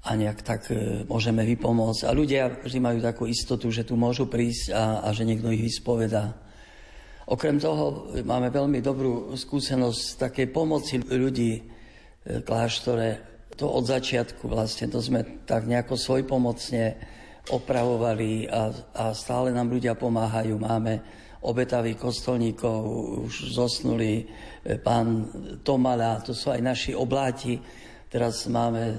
a 0.00 0.10
nejak 0.16 0.40
tak 0.40 0.72
e, 0.72 1.04
môžeme 1.04 1.44
vypomôcť. 1.44 2.08
A 2.08 2.16
ľudia 2.16 2.64
vždy 2.64 2.80
majú 2.80 2.98
takú 3.04 3.28
istotu, 3.28 3.68
že 3.68 3.84
tu 3.84 4.00
môžu 4.00 4.24
prísť 4.32 4.72
a, 4.72 5.04
a 5.04 5.12
že 5.12 5.28
niekto 5.28 5.52
ich 5.52 5.60
vyspovedá. 5.60 6.40
Okrem 7.28 7.60
toho 7.60 8.16
máme 8.24 8.48
veľmi 8.48 8.80
dobrú 8.80 9.36
skúsenosť 9.36 10.24
takej 10.24 10.46
pomoci 10.56 11.04
ľudí 11.04 11.68
v 12.24 12.40
kláštore. 12.46 13.35
To 13.56 13.72
od 13.72 13.84
začiatku 13.88 14.52
vlastne, 14.52 14.92
to 14.92 15.00
sme 15.00 15.44
tak 15.48 15.64
nejako 15.64 15.96
svojpomocne 15.96 16.96
opravovali 17.48 18.50
a, 18.50 18.74
a 18.92 19.04
stále 19.16 19.54
nám 19.54 19.72
ľudia 19.72 19.96
pomáhajú. 19.96 20.60
Máme 20.60 21.00
obetavých 21.46 21.96
kostolníkov, 21.96 22.78
už 23.28 23.54
zosnuli 23.54 24.24
e, 24.24 24.24
pán 24.76 25.30
Tomala, 25.62 26.20
to 26.20 26.34
sú 26.34 26.50
aj 26.50 26.60
naši 26.60 26.92
obláti, 26.92 27.56
Teraz 28.06 28.46
máme 28.46 28.82
e, 28.86 28.96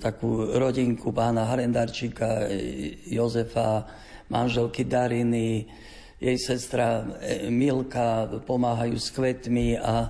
takú 0.00 0.48
rodinku 0.56 1.12
pána 1.12 1.44
Harendarčíka, 1.44 2.48
e, 2.48 2.96
Jozefa, 3.12 3.84
manželky 4.32 4.88
Dariny, 4.88 5.68
jej 6.16 6.38
sestra 6.40 7.04
Milka 7.52 8.24
pomáhajú 8.48 8.96
s 8.96 9.12
kvetmi 9.12 9.76
a 9.76 10.08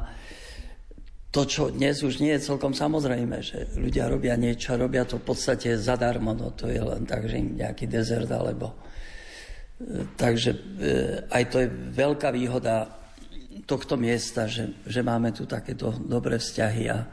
to, 1.31 1.45
čo 1.45 1.69
dnes 1.69 2.01
už 2.01 2.23
nie 2.23 2.33
je 2.37 2.47
celkom 2.49 2.73
samozrejme, 2.73 3.37
že 3.45 3.69
ľudia 3.77 4.09
robia 4.09 4.39
niečo, 4.41 4.79
robia 4.79 5.05
to 5.05 5.21
v 5.21 5.27
podstate 5.27 5.77
zadarmo, 5.77 6.33
no 6.33 6.55
to 6.55 6.71
je 6.71 6.81
len 6.81 7.05
tak, 7.05 7.29
že 7.29 7.37
im 7.37 7.59
nejaký 7.59 7.85
dezert 7.87 8.31
alebo... 8.33 8.73
Takže 10.17 10.51
aj 11.29 11.43
to 11.53 11.57
je 11.61 11.69
veľká 11.93 12.33
výhoda 12.33 12.89
tohto 13.69 14.01
miesta, 14.01 14.49
že, 14.49 14.73
že 14.89 15.05
máme 15.05 15.37
tu 15.37 15.45
takéto 15.45 15.93
dobré 15.93 16.41
vzťahy 16.41 16.85
a, 16.89 17.05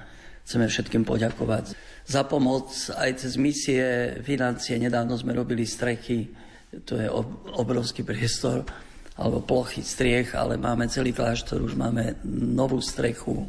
Chceme 0.43 0.68
všetkým 0.68 1.07
poďakovať 1.07 1.72
za 2.03 2.28
pomoc 2.28 2.68
aj 2.99 3.24
cez 3.24 3.39
misie, 3.39 4.20
financie. 4.28 4.76
Nedávno 4.76 5.16
sme 5.16 5.32
robili 5.32 5.64
strechy, 5.64 6.36
to 6.84 6.99
je 6.99 7.07
obrovský 7.55 8.03
priestor, 8.03 8.68
alebo 9.16 9.39
plochy 9.39 9.80
striech, 9.80 10.36
ale 10.36 10.59
máme 10.59 10.91
celý 10.91 11.16
kláštor, 11.16 11.64
už 11.64 11.80
máme 11.80 12.20
novú 12.28 12.84
strechu 12.84 13.47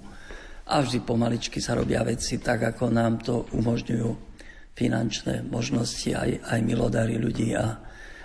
a 0.65 0.81
vždy 0.81 1.05
pomaličky 1.05 1.61
sa 1.61 1.77
robia 1.77 2.01
veci 2.05 2.41
tak, 2.41 2.75
ako 2.75 2.89
nám 2.89 3.21
to 3.21 3.45
umožňujú 3.53 4.11
finančné 4.75 5.45
možnosti 5.47 6.11
aj, 6.11 6.51
aj 6.51 6.61
milodary 6.65 7.21
ľudí 7.21 7.53
a, 7.55 7.79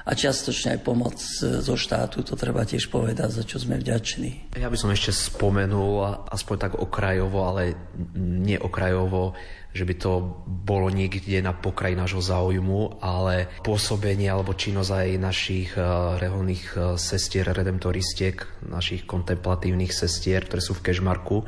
a 0.09 0.17
čiastočne 0.17 0.73
aj 0.73 0.81
pomoc 0.81 1.21
zo 1.37 1.75
štátu, 1.77 2.25
to 2.25 2.33
treba 2.33 2.65
tiež 2.65 2.89
povedať, 2.89 3.29
za 3.29 3.43
čo 3.45 3.61
sme 3.61 3.77
vďační. 3.77 4.57
Ja 4.57 4.65
by 4.65 4.77
som 4.81 4.89
ešte 4.89 5.13
spomenul, 5.13 6.25
aspoň 6.33 6.55
tak 6.57 6.73
okrajovo, 6.81 7.45
ale 7.45 7.77
nie 8.17 8.57
okrajovo, 8.57 9.37
že 9.69 9.85
by 9.85 9.95
to 10.01 10.41
bolo 10.65 10.89
niekde 10.89 11.45
na 11.45 11.53
pokraji 11.53 11.93
nášho 11.93 12.25
záujmu, 12.25 13.05
ale 13.05 13.53
pôsobenie 13.61 14.25
alebo 14.25 14.57
činnosť 14.57 14.91
aj 14.97 15.09
našich 15.21 15.69
eh, 15.77 15.85
reholných 16.17 16.65
eh, 16.73 16.81
sestier, 16.97 17.45
redemptoristiek, 17.45 18.65
našich 18.65 19.05
kontemplatívnych 19.05 19.93
sestier, 19.93 20.41
ktoré 20.49 20.61
sú 20.65 20.73
v 20.73 20.89
Kešmarku, 20.89 21.45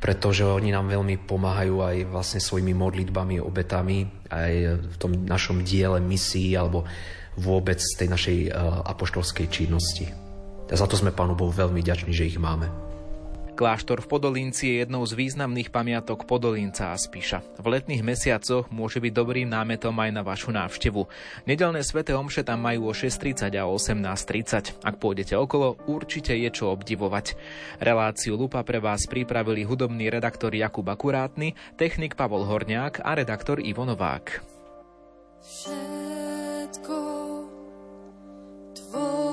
pretože 0.00 0.48
oni 0.48 0.72
nám 0.72 0.88
veľmi 0.88 1.20
pomáhajú 1.28 1.84
aj 1.84 1.96
vlastne 2.08 2.40
svojimi 2.40 2.72
modlitbami, 2.72 3.44
obetami, 3.44 4.08
aj 4.32 4.52
v 4.80 4.96
tom 4.96 5.12
našom 5.28 5.60
diele 5.60 6.00
misií 6.00 6.56
alebo 6.56 6.88
vôbec 7.40 7.80
z 7.80 7.94
tej 7.96 8.08
našej 8.12 8.38
eh, 8.46 8.52
apoštolskej 8.86 9.46
činnosti. 9.48 10.06
A 10.70 10.78
za 10.78 10.86
to 10.86 10.94
sme 10.94 11.10
Pánu 11.10 11.34
Bohu 11.34 11.50
veľmi 11.50 11.82
ďační, 11.82 12.14
že 12.14 12.30
ich 12.30 12.38
máme. 12.38 12.70
Kláštor 13.60 14.00
v 14.00 14.08
Podolinci 14.08 14.72
je 14.72 14.76
jednou 14.80 15.04
z 15.04 15.12
významných 15.12 15.68
pamiatok 15.68 16.24
Podolinca 16.24 16.94
a 16.94 16.96
Spíša. 16.96 17.44
V 17.60 17.66
letných 17.68 18.00
mesiacoch 18.00 18.72
môže 18.72 19.04
byť 19.04 19.12
dobrým 19.12 19.52
námetom 19.52 19.92
aj 20.00 20.10
na 20.16 20.24
vašu 20.24 20.48
návštevu. 20.48 21.04
Nedelné 21.44 21.84
sveté 21.84 22.16
omše 22.16 22.40
tam 22.40 22.64
majú 22.64 22.88
o 22.88 22.96
6.30 22.96 23.52
a 23.60 23.68
18.30. 23.68 24.80
Ak 24.80 24.96
pôjdete 24.96 25.36
okolo, 25.36 25.76
určite 25.84 26.32
je 26.40 26.48
čo 26.48 26.72
obdivovať. 26.72 27.36
Reláciu 27.84 28.40
Lupa 28.40 28.64
pre 28.64 28.80
vás 28.80 29.04
pripravili 29.04 29.68
hudobný 29.68 30.08
redaktor 30.08 30.56
Jakub 30.56 30.88
Akurátny, 30.88 31.52
technik 31.76 32.16
Pavol 32.16 32.48
Horniák 32.48 33.04
a 33.04 33.12
redaktor 33.12 33.60
Ivo 33.60 33.84
Novák. 33.84 34.40
Všetko 35.44 37.19
tvoje. 38.90 39.30